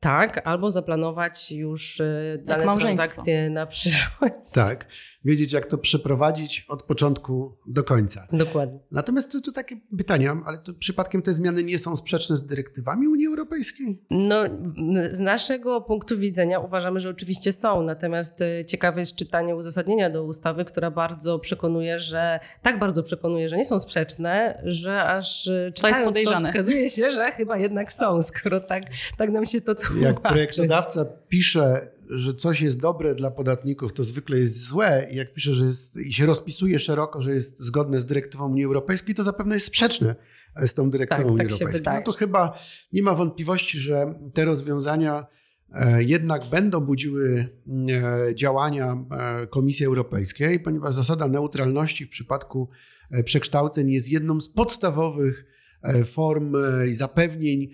Tak, 0.00 0.42
albo 0.44 0.70
zaplanować 0.70 1.52
już 1.52 2.00
y, 2.00 2.42
dane 2.44 2.78
transakcje 2.78 3.50
na 3.50 3.66
przyszłość. 3.66 4.52
Tak, 4.54 4.86
wiedzieć 5.24 5.52
jak 5.52 5.66
to 5.66 5.78
przeprowadzić 5.78 6.66
od 6.68 6.82
początku 6.82 7.58
do 7.66 7.84
końca. 7.84 8.26
Dokładnie. 8.32 8.78
Natomiast 8.90 9.32
tu, 9.32 9.40
tu 9.40 9.52
takie 9.52 9.76
pytania, 9.98 10.40
ale 10.46 10.58
to 10.58 10.74
przypadkiem 10.74 11.22
te 11.22 11.34
zmiany 11.34 11.64
nie 11.64 11.78
są 11.78 11.96
sprzeczne 11.96 12.36
z 12.36 12.46
dyrektywami 12.46 13.08
Unii 13.08 13.26
Europejskiej? 13.26 14.02
No, 14.10 14.36
z 15.10 15.20
naszego 15.20 15.80
punktu 15.80 16.18
widzenia 16.18 16.60
uważamy, 16.60 17.00
że 17.00 17.10
oczywiście 17.10 17.52
są, 17.52 17.82
natomiast 17.82 18.40
y, 18.40 18.64
ciekawe 18.68 19.00
jest 19.00 19.16
czytanie 19.16 19.56
uzasadnienia 19.56 20.10
do 20.10 20.24
ustawy, 20.24 20.64
która 20.64 20.90
bardzo 20.90 21.38
przekonuje, 21.38 21.98
że 21.98 22.40
tak 22.62 22.78
bardzo 22.78 23.02
przekonuje, 23.02 23.48
że 23.48 23.56
nie 23.56 23.64
są 23.64 23.78
sprzeczne, 23.78 24.62
że 24.64 25.04
aż 25.04 25.46
y, 25.46 25.72
to 25.80 25.88
jest 25.88 26.00
podejrzane. 26.00 26.40
To 26.40 26.46
wskazuje 26.46 26.90
się, 26.90 27.10
że 27.10 27.32
chyba 27.32 27.58
jednak 27.58 27.92
są, 27.92 28.22
skoro 28.22 28.60
tak, 28.60 28.82
tak 29.18 29.30
nam 29.30 29.46
się 29.46 29.60
to 29.60 29.74
Jak 30.00 30.22
projektodawca 30.22 31.04
pisze, 31.28 31.90
że 32.10 32.34
coś 32.34 32.60
jest 32.60 32.80
dobre 32.80 33.14
dla 33.14 33.30
podatników, 33.30 33.92
to 33.92 34.04
zwykle 34.04 34.38
jest 34.38 34.58
złe. 34.58 35.08
I 35.10 35.16
jak 35.16 35.34
pisze, 35.34 35.52
że 35.52 35.64
jest, 35.64 35.96
i 35.96 36.12
się 36.12 36.26
rozpisuje 36.26 36.78
szeroko, 36.78 37.20
że 37.20 37.34
jest 37.34 37.58
zgodne 37.58 38.00
z 38.00 38.06
dyrektywą 38.06 38.50
Unii 38.50 38.64
Europejskiej, 38.64 39.14
to 39.14 39.22
zapewne 39.22 39.54
jest 39.54 39.66
sprzeczne 39.66 40.14
z 40.66 40.74
tą 40.74 40.90
dyrektywą 40.90 41.22
Tak, 41.22 41.30
Unii 41.30 41.38
tak 41.38 41.52
Europejskiej. 41.52 41.94
No 41.94 42.02
to 42.02 42.12
chyba 42.12 42.58
nie 42.92 43.02
ma 43.02 43.14
wątpliwości, 43.14 43.78
że 43.78 44.14
te 44.34 44.44
rozwiązania 44.44 45.26
e, 45.72 46.02
jednak 46.02 46.50
będą 46.50 46.80
budziły 46.80 47.48
e, 47.88 48.34
działania 48.34 49.04
e, 49.10 49.46
Komisji 49.46 49.86
Europejskiej, 49.86 50.60
ponieważ 50.60 50.94
zasada 50.94 51.28
neutralności 51.28 52.06
w 52.06 52.08
przypadku 52.08 52.68
przekształceń 53.24 53.90
jest 53.90 54.08
jedną 54.08 54.40
z 54.40 54.48
podstawowych 54.48 55.44
form 56.04 56.56
i 56.90 56.94
zapewnień 56.94 57.70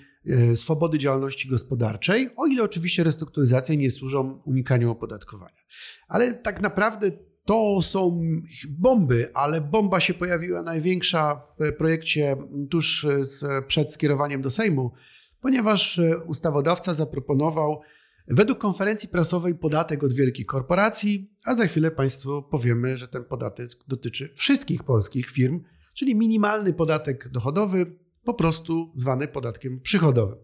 swobody 0.55 0.99
działalności 0.99 1.49
gospodarczej, 1.49 2.31
o 2.37 2.47
ile 2.47 2.63
oczywiście 2.63 3.05
restrukturyzacje 3.05 3.77
nie 3.77 3.91
służą 3.91 4.43
unikaniu 4.45 4.91
opodatkowania. 4.91 5.63
Ale 6.09 6.35
tak 6.35 6.61
naprawdę 6.61 7.11
to 7.45 7.83
są 7.83 8.23
bomby, 8.69 9.31
ale 9.35 9.61
bomba 9.61 10.01
się 10.01 10.15
pojawiła 10.15 10.63
największa 10.63 11.43
w 11.59 11.77
projekcie 11.77 12.37
tuż 12.71 13.07
z, 13.21 13.67
przed 13.67 13.93
skierowaniem 13.93 14.43
do 14.43 14.51
Sejmu, 14.51 14.93
ponieważ 15.41 15.99
e, 15.99 16.19
ustawodawca 16.19 16.95
zaproponował 16.95 17.81
według 18.29 18.59
konferencji 18.59 19.09
prasowej 19.09 19.55
podatek 19.55 20.05
od 20.05 20.13
wielkich 20.13 20.47
korporacji, 20.47 21.31
a 21.45 21.55
za 21.55 21.67
chwilę 21.67 21.91
Państwu 21.91 22.43
powiemy, 22.43 22.97
że 22.97 23.09
ten 23.09 23.25
podatek 23.25 23.69
dotyczy 23.89 24.33
wszystkich 24.35 24.85
polskich 24.85 25.31
firm, 25.31 25.61
czyli 25.95 26.15
minimalny 26.17 26.73
podatek 26.73 27.29
dochodowy, 27.29 27.87
po 28.25 28.35
prostu 28.35 28.93
zwany 28.97 29.29
podatkiem 29.29 29.81
przychodowym. 29.81 30.39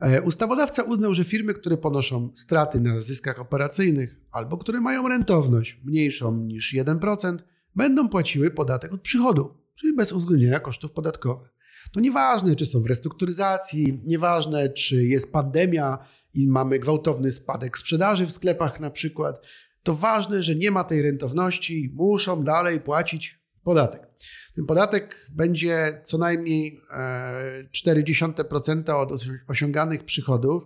E, 0.00 0.22
Ustawodawca 0.22 0.82
uznał, 0.82 1.14
że 1.14 1.24
firmy, 1.24 1.54
które 1.54 1.76
ponoszą 1.76 2.30
straty 2.34 2.80
na 2.80 3.00
zyskach 3.00 3.40
operacyjnych 3.40 4.20
albo 4.32 4.56
które 4.56 4.80
mają 4.80 5.08
rentowność 5.08 5.80
mniejszą 5.84 6.36
niż 6.36 6.74
1%, 6.74 7.36
będą 7.76 8.08
płaciły 8.08 8.50
podatek 8.50 8.92
od 8.92 9.00
przychodu, 9.00 9.54
czyli 9.74 9.96
bez 9.96 10.12
uwzględnienia 10.12 10.60
kosztów 10.60 10.92
podatkowych. 10.92 11.52
To 11.92 12.00
nieważne, 12.00 12.56
czy 12.56 12.66
są 12.66 12.82
w 12.82 12.86
restrukturyzacji, 12.86 14.00
nieważne, 14.04 14.68
czy 14.68 15.06
jest 15.06 15.32
pandemia 15.32 15.98
i 16.34 16.48
mamy 16.48 16.78
gwałtowny 16.78 17.30
spadek 17.30 17.78
sprzedaży 17.78 18.26
w 18.26 18.32
sklepach 18.32 18.80
na 18.80 18.90
przykład, 18.90 19.46
to 19.82 19.94
ważne, 19.94 20.42
że 20.42 20.54
nie 20.54 20.70
ma 20.70 20.84
tej 20.84 21.02
rentowności 21.02 21.92
muszą 21.94 22.44
dalej 22.44 22.80
płacić 22.80 23.41
podatek. 23.64 24.08
Ten 24.54 24.66
podatek 24.66 25.26
będzie 25.30 26.00
co 26.04 26.18
najmniej 26.18 26.80
e, 26.90 27.64
0,4% 27.72 28.96
od 28.96 29.10
osi- 29.10 29.38
osiąganych 29.48 30.04
przychodów, 30.04 30.62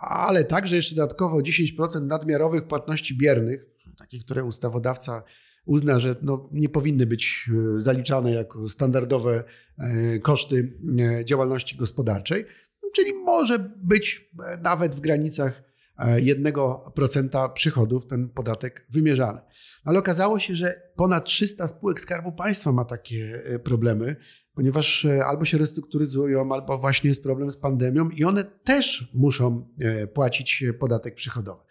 ale 0.00 0.44
także 0.44 0.76
jeszcze 0.76 0.94
dodatkowo 0.94 1.36
10% 1.36 2.02
nadmiarowych 2.02 2.66
płatności 2.66 3.16
biernych, 3.16 3.66
takich, 3.98 4.24
które 4.24 4.44
ustawodawca 4.44 5.22
uzna, 5.64 6.00
że 6.00 6.16
no, 6.22 6.48
nie 6.52 6.68
powinny 6.68 7.06
być 7.06 7.50
e, 7.76 7.80
zaliczane 7.80 8.32
jako 8.32 8.68
standardowe 8.68 9.44
e, 9.78 10.18
koszty 10.18 10.78
e, 10.98 11.24
działalności 11.24 11.76
gospodarczej, 11.76 12.46
czyli 12.94 13.14
może 13.14 13.58
być 13.76 14.30
e, 14.48 14.60
nawet 14.60 14.94
w 14.94 15.00
granicach 15.00 15.58
e, 15.58 15.69
1% 16.00 17.52
przychodów 17.52 18.06
ten 18.06 18.28
podatek 18.28 18.86
wymierzany. 18.90 19.40
Ale 19.84 19.98
okazało 19.98 20.40
się, 20.40 20.56
że 20.56 20.82
ponad 20.96 21.24
300 21.24 21.66
spółek 21.66 22.00
Skarbu 22.00 22.32
Państwa 22.32 22.72
ma 22.72 22.84
takie 22.84 23.42
e, 23.44 23.58
problemy, 23.58 24.16
ponieważ 24.54 25.04
e, 25.04 25.24
albo 25.24 25.44
się 25.44 25.58
restrukturyzują, 25.58 26.52
albo 26.52 26.78
właśnie 26.78 27.08
jest 27.08 27.22
problem 27.22 27.50
z 27.50 27.56
pandemią 27.56 28.10
i 28.10 28.24
one 28.24 28.44
też 28.44 29.10
muszą 29.14 29.68
e, 29.80 30.06
płacić 30.06 30.62
e, 30.62 30.72
podatek 30.72 31.14
przychodowy. 31.14 31.62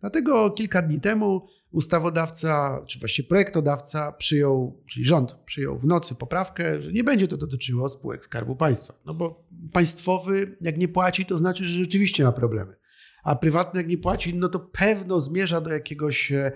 Dlatego 0.00 0.50
kilka 0.50 0.82
dni 0.82 1.00
temu 1.00 1.46
ustawodawca, 1.70 2.84
czy 2.86 2.98
właściwie 2.98 3.28
projektodawca 3.28 4.12
przyjął, 4.12 4.82
czyli 4.86 5.06
rząd 5.06 5.34
przyjął 5.44 5.78
w 5.78 5.86
nocy 5.86 6.14
poprawkę, 6.14 6.82
że 6.82 6.92
nie 6.92 7.04
będzie 7.04 7.28
to 7.28 7.36
dotyczyło 7.36 7.88
spółek 7.88 8.24
Skarbu 8.24 8.56
Państwa. 8.56 8.94
No 9.06 9.14
bo 9.14 9.48
państwowy, 9.72 10.56
jak 10.60 10.78
nie 10.78 10.88
płaci, 10.88 11.26
to 11.26 11.38
znaczy, 11.38 11.64
że 11.64 11.78
rzeczywiście 11.78 12.24
ma 12.24 12.32
problemy. 12.32 12.81
A 13.22 13.36
prywatny, 13.36 13.80
jak 13.80 13.88
nie 13.88 13.98
płaci, 13.98 14.34
no 14.34 14.48
to 14.48 14.60
pewno 14.60 15.20
zmierza 15.20 15.60
do 15.60 15.70
jakiegoś 15.70 16.32
e, 16.32 16.52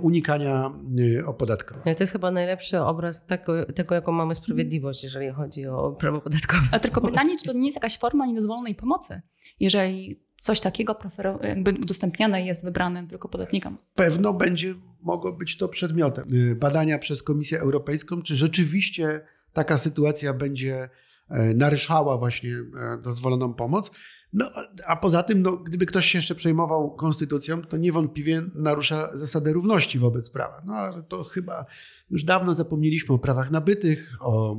unikania 0.00 0.72
e, 1.18 1.26
opodatkowania. 1.26 1.84
No, 1.86 1.94
to 1.94 2.02
jest 2.02 2.12
chyba 2.12 2.30
najlepszy 2.30 2.80
obraz 2.80 3.26
tego, 3.26 3.66
tego, 3.66 3.94
jaką 3.94 4.12
mamy 4.12 4.34
sprawiedliwość, 4.34 5.04
jeżeli 5.04 5.30
chodzi 5.30 5.66
o 5.66 5.92
prawo 5.92 6.20
podatkowe. 6.20 6.68
A 6.70 6.78
tylko 6.78 7.00
pytanie, 7.00 7.36
czy 7.36 7.44
to 7.44 7.52
nie 7.52 7.66
jest 7.66 7.76
jakaś 7.76 7.98
forma 7.98 8.26
niedozwolonej 8.26 8.74
pomocy, 8.74 9.20
jeżeli 9.60 10.26
coś 10.40 10.60
takiego 10.60 10.96
jakby 11.42 11.70
udostępniane 11.70 12.46
jest 12.46 12.64
wybranym 12.64 13.08
tylko 13.08 13.28
podatnikom. 13.28 13.78
pewno 13.94 14.32
będzie 14.32 14.74
mogło 15.02 15.32
być 15.32 15.56
to 15.56 15.68
przedmiotem 15.68 16.34
y, 16.34 16.56
badania 16.56 16.98
przez 16.98 17.22
Komisję 17.22 17.60
Europejską, 17.60 18.22
czy 18.22 18.36
rzeczywiście 18.36 19.20
taka 19.52 19.78
sytuacja 19.78 20.32
będzie 20.32 20.88
e, 21.30 21.54
naruszała 21.54 22.18
właśnie 22.18 22.50
e, 22.52 23.02
dozwoloną 23.02 23.54
pomoc. 23.54 23.90
No, 24.36 24.50
a 24.86 24.96
poza 24.96 25.22
tym, 25.22 25.42
no, 25.42 25.56
gdyby 25.56 25.86
ktoś 25.86 26.06
się 26.06 26.18
jeszcze 26.18 26.34
przejmował 26.34 26.90
konstytucją, 26.90 27.62
to 27.62 27.76
niewątpliwie 27.76 28.42
narusza 28.54 29.16
zasadę 29.16 29.52
równości 29.52 29.98
wobec 29.98 30.30
prawa. 30.30 30.62
No 30.66 30.72
ale 30.74 31.02
to 31.02 31.24
chyba 31.24 31.66
już 32.10 32.24
dawno 32.24 32.54
zapomnieliśmy 32.54 33.14
o 33.14 33.18
prawach 33.18 33.50
nabytych, 33.50 34.16
o 34.20 34.56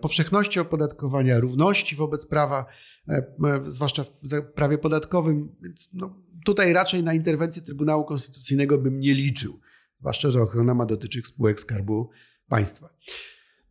powszechności 0.00 0.60
opodatkowania, 0.60 1.40
równości 1.40 1.96
wobec 1.96 2.26
prawa, 2.26 2.66
e, 3.08 3.12
e, 3.14 3.60
zwłaszcza 3.64 4.04
w 4.04 4.52
prawie 4.54 4.78
podatkowym. 4.78 5.48
Więc 5.62 5.88
no, 5.92 6.14
tutaj 6.44 6.72
raczej 6.72 7.02
na 7.02 7.14
interwencję 7.14 7.62
Trybunału 7.62 8.04
Konstytucyjnego 8.04 8.78
bym 8.78 9.00
nie 9.00 9.14
liczył, 9.14 9.60
zwłaszcza, 10.00 10.30
że 10.30 10.42
ochrona 10.42 10.74
ma 10.74 10.86
dotyczyć 10.86 11.26
spółek 11.26 11.60
Skarbu 11.60 12.10
Państwa. 12.48 12.88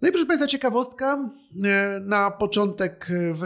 No 0.01 0.07
i 0.07 0.11
proszę 0.11 0.25
Państwa, 0.25 0.47
ciekawostka. 0.47 1.31
E, 1.65 1.99
Na 1.99 2.31
początek 2.31 3.07
e, 3.11 3.33
w, 3.33 3.41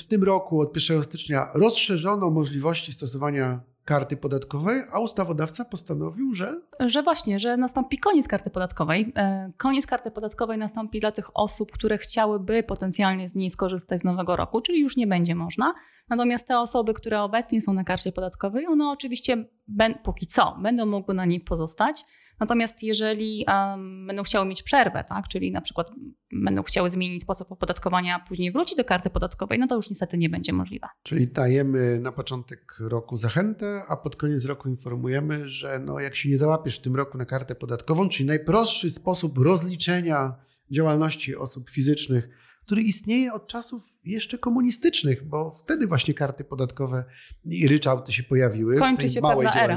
w, 0.00 0.06
tym 0.06 0.22
roku, 0.22 0.60
od 0.60 0.76
1 0.76 1.04
stycznia, 1.04 1.48
rozszerzono 1.54 2.30
możliwości 2.30 2.92
stosowania 2.92 3.60
karty 3.84 4.16
podatkowej, 4.16 4.82
a 4.92 5.00
ustawodawca 5.00 5.64
postanowił, 5.64 6.34
że 6.34 6.60
Że 6.80 7.02
właśnie, 7.02 7.40
że 7.40 7.56
nastąpi 7.56 7.98
koniec 7.98 8.28
karty 8.28 8.50
podatkowej. 8.50 9.12
E, 9.16 9.52
Koniec 9.56 9.86
karty 9.86 10.10
podatkowej 10.10 10.58
nastąpi 10.58 11.00
dla 11.00 11.12
tych 11.12 11.36
osób, 11.36 11.72
które 11.72 11.98
chciałyby 11.98 12.62
potencjalnie 12.62 13.28
z 13.28 13.34
niej 13.34 13.50
skorzystać 13.50 14.00
z 14.00 14.04
nowego 14.04 14.36
roku, 14.36 14.60
czyli 14.60 14.80
już 14.80 14.96
nie 14.96 15.06
będzie 15.06 15.34
można. 15.34 15.74
Natomiast 16.08 16.48
te 16.48 16.58
osoby, 16.58 16.94
które 16.94 17.22
obecnie 17.22 17.62
są 17.62 17.72
na 17.72 17.84
karcie 17.84 18.12
podatkowej, 18.12 18.66
one 18.66 18.88
oczywiście 18.88 19.44
ben, 19.68 19.94
póki 20.04 20.26
co 20.26 20.56
będą 20.62 20.86
mogły 20.86 21.14
na 21.14 21.24
niej 21.24 21.40
pozostać. 21.40 22.04
Natomiast 22.40 22.82
jeżeli 22.82 23.44
em, 23.48 24.06
będą 24.06 24.22
chciały 24.22 24.46
mieć 24.46 24.62
przerwę, 24.62 25.04
tak, 25.08 25.28
czyli 25.28 25.52
na 25.52 25.60
przykład 25.60 25.90
będą 26.32 26.62
chciały 26.62 26.90
zmienić 26.90 27.22
sposób 27.22 27.52
opodatkowania, 27.52 28.16
a 28.16 28.28
później 28.28 28.52
wrócić 28.52 28.76
do 28.76 28.84
karty 28.84 29.10
podatkowej, 29.10 29.58
no 29.58 29.66
to 29.66 29.76
już 29.76 29.90
niestety 29.90 30.18
nie 30.18 30.28
będzie 30.28 30.52
możliwe. 30.52 30.86
Czyli 31.02 31.28
dajemy 31.28 32.00
na 32.00 32.12
początek 32.12 32.76
roku 32.80 33.16
zachętę, 33.16 33.82
a 33.88 33.96
pod 33.96 34.16
koniec 34.16 34.44
roku 34.44 34.68
informujemy, 34.68 35.48
że 35.48 35.78
no 35.78 36.00
jak 36.00 36.16
się 36.16 36.28
nie 36.28 36.38
załapiesz 36.38 36.78
w 36.78 36.82
tym 36.82 36.96
roku 36.96 37.18
na 37.18 37.24
kartę 37.24 37.54
podatkową, 37.54 38.08
czyli 38.08 38.26
najprostszy 38.26 38.90
sposób 38.90 39.38
rozliczenia 39.38 40.34
działalności 40.70 41.36
osób 41.36 41.70
fizycznych, 41.70 42.28
który 42.66 42.82
istnieje 42.82 43.32
od 43.32 43.46
czasów 43.46 43.82
jeszcze 44.04 44.38
komunistycznych, 44.38 45.28
bo 45.28 45.50
wtedy 45.50 45.86
właśnie 45.86 46.14
karty 46.14 46.44
podatkowe 46.44 47.04
i 47.44 47.68
ryczałty 47.68 48.12
się 48.12 48.22
pojawiły 48.22 48.78
Kończy 48.78 49.08
w 49.08 49.12
tej 49.12 49.22
małej 49.22 49.46
pewna 49.46 49.62
era. 49.62 49.76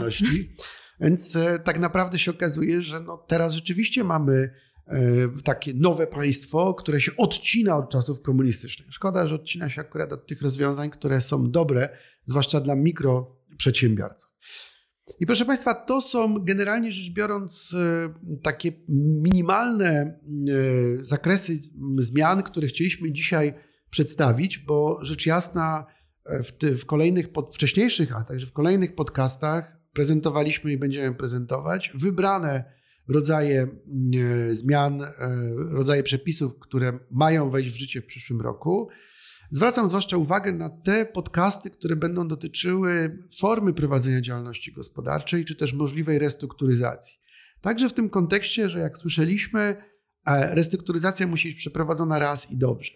Więc 1.00 1.36
e, 1.36 1.60
tak 1.60 1.80
naprawdę 1.80 2.20
się 2.20 2.32
okazuje, 2.32 2.82
że 2.82 3.00
no 3.00 3.18
teraz 3.18 3.54
rzeczywiście 3.54 4.04
mamy 4.04 4.50
e, 4.88 5.00
takie 5.44 5.74
nowe 5.74 6.08
państwo, 6.08 6.74
które 6.74 7.02
się 7.02 7.12
odcina 7.18 7.78
od 7.78 7.90
czasów 7.90 8.22
komunistycznych. 8.22 8.94
Szkoda, 8.94 9.28
że 9.28 9.36
odcina 9.36 9.70
się 9.70 9.82
akurat 9.82 10.14
od 10.14 10.28
tych 10.28 10.42
rozwiązań, 10.42 10.90
które 10.90 11.22
są 11.22 11.52
dobre, 11.52 11.90
zwłaszcza 12.26 12.60
dla 12.60 12.76
mikroprzedsiębiorców. 12.76 14.32
I 15.20 15.26
proszę 15.26 15.46
Państwa, 15.46 15.74
to 15.74 16.02
są 16.02 16.44
generalnie 16.44 16.92
rzecz 16.92 17.14
biorąc 17.14 17.74
e, 17.74 18.14
takie 18.44 18.72
minimalne 18.90 20.20
zakresy 21.02 21.60
zmian, 21.98 22.44
które 22.44 22.68
chcieliśmy 22.68 23.12
dzisiaj 23.12 23.54
przedstawić, 23.90 24.58
bo 24.58 25.06
rzecz 25.06 25.26
jasna 25.26 25.86
w, 26.44 26.52
ty, 26.52 26.76
w 26.76 26.86
kolejnych, 26.86 27.32
pod, 27.32 27.56
wcześniejszych, 27.56 28.16
a 28.16 28.24
także 28.24 28.46
w 28.46 28.54
kolejnych 28.54 28.96
podcastach 28.96 29.77
prezentowaliśmy 29.98 30.72
i 30.72 30.78
będziemy 30.78 31.16
prezentować 31.16 31.92
wybrane 31.96 32.64
rodzaje 33.08 33.68
e, 34.50 34.56
zmian, 34.56 35.02
e, 35.02 35.12
rodzaje 35.56 36.04
przepisów, 36.04 36.60
które 36.60 37.00
mają 37.12 37.50
wejść 37.50 37.76
w 37.76 37.80
życie 37.80 38.02
w 38.02 38.06
przyszłym 38.06 38.42
roku. 38.42 38.90
Zwracam 39.52 39.88
zwłaszcza 39.88 40.18
uwagę 40.18 40.52
na 40.52 40.70
te 40.70 41.06
podcasty, 41.06 41.70
które 41.70 41.96
będą 41.96 42.28
dotyczyły 42.28 43.24
formy 43.40 43.74
prowadzenia 43.74 44.22
działalności 44.22 44.74
gospodarczej, 44.74 45.46
czy 45.46 45.56
też 45.56 45.74
możliwej 45.74 46.20
restrukturyzacji. 46.20 47.18
Także 47.62 47.90
w 47.90 47.94
tym 47.94 48.10
kontekście, 48.10 48.70
że 48.70 48.80
jak 48.80 48.98
słyszeliśmy, 48.98 49.76
e, 50.28 50.56
restrukturyzacja 50.56 51.28
musi 51.28 51.48
być 51.50 51.58
przeprowadzona 51.58 52.20
raz 52.20 52.52
i 52.52 52.58
dobrze. 52.58 52.92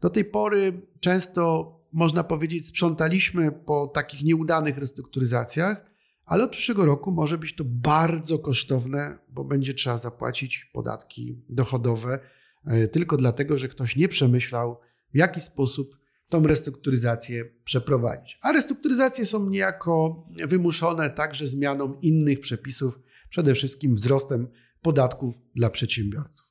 Do 0.00 0.10
tej 0.10 0.24
pory 0.24 0.82
często 1.00 1.74
można 1.92 2.24
powiedzieć, 2.24 2.68
sprzątaliśmy 2.68 3.52
po 3.52 3.86
takich 3.86 4.22
nieudanych 4.22 4.78
restrukturyzacjach, 4.78 5.88
ale 6.28 6.44
od 6.44 6.50
przyszłego 6.50 6.84
roku 6.84 7.12
może 7.12 7.38
być 7.38 7.54
to 7.54 7.64
bardzo 7.66 8.38
kosztowne, 8.38 9.18
bo 9.28 9.44
będzie 9.44 9.74
trzeba 9.74 9.98
zapłacić 9.98 10.70
podatki 10.72 11.42
dochodowe 11.48 12.18
e, 12.66 12.88
tylko 12.88 13.16
dlatego, 13.16 13.58
że 13.58 13.68
ktoś 13.68 13.96
nie 13.96 14.08
przemyślał, 14.08 14.80
w 15.14 15.16
jaki 15.16 15.40
sposób 15.40 15.96
tą 16.28 16.46
restrukturyzację 16.46 17.44
przeprowadzić. 17.64 18.38
A 18.42 18.52
restrukturyzacje 18.52 19.26
są 19.26 19.48
niejako 19.48 20.26
wymuszone 20.46 21.10
także 21.10 21.46
zmianą 21.46 21.98
innych 22.02 22.40
przepisów, 22.40 22.98
przede 23.30 23.54
wszystkim 23.54 23.94
wzrostem 23.94 24.48
podatków 24.82 25.34
dla 25.54 25.70
przedsiębiorców. 25.70 26.48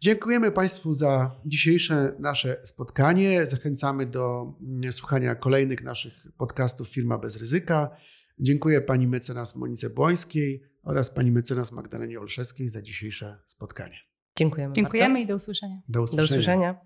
Dziękujemy 0.00 0.50
Państwu 0.50 0.94
za 0.94 1.40
dzisiejsze 1.46 2.16
nasze 2.18 2.56
spotkanie. 2.64 3.46
Zachęcamy 3.46 4.06
do 4.06 4.54
mm, 4.60 4.92
słuchania 4.92 5.34
kolejnych 5.34 5.84
naszych 5.84 6.12
podcastów 6.38 6.88
Firma 6.88 7.18
bez 7.18 7.36
ryzyka. 7.36 7.90
Dziękuję 8.38 8.80
pani 8.80 9.06
mecenas 9.06 9.56
Monice 9.56 9.90
Błońskiej 9.90 10.62
oraz 10.82 11.10
pani 11.10 11.30
mecenas 11.30 11.72
Magdalenie 11.72 12.20
Olszewskiej 12.20 12.68
za 12.68 12.82
dzisiejsze 12.82 13.38
spotkanie. 13.46 13.96
Dziękujemy. 14.36 14.74
Dziękujemy 14.74 15.14
bardzo. 15.14 15.24
i 15.24 15.26
do 15.26 15.34
usłyszenia. 15.34 15.80
Do 15.88 15.92
Do 15.98 16.02
usłyszenia. 16.02 16.85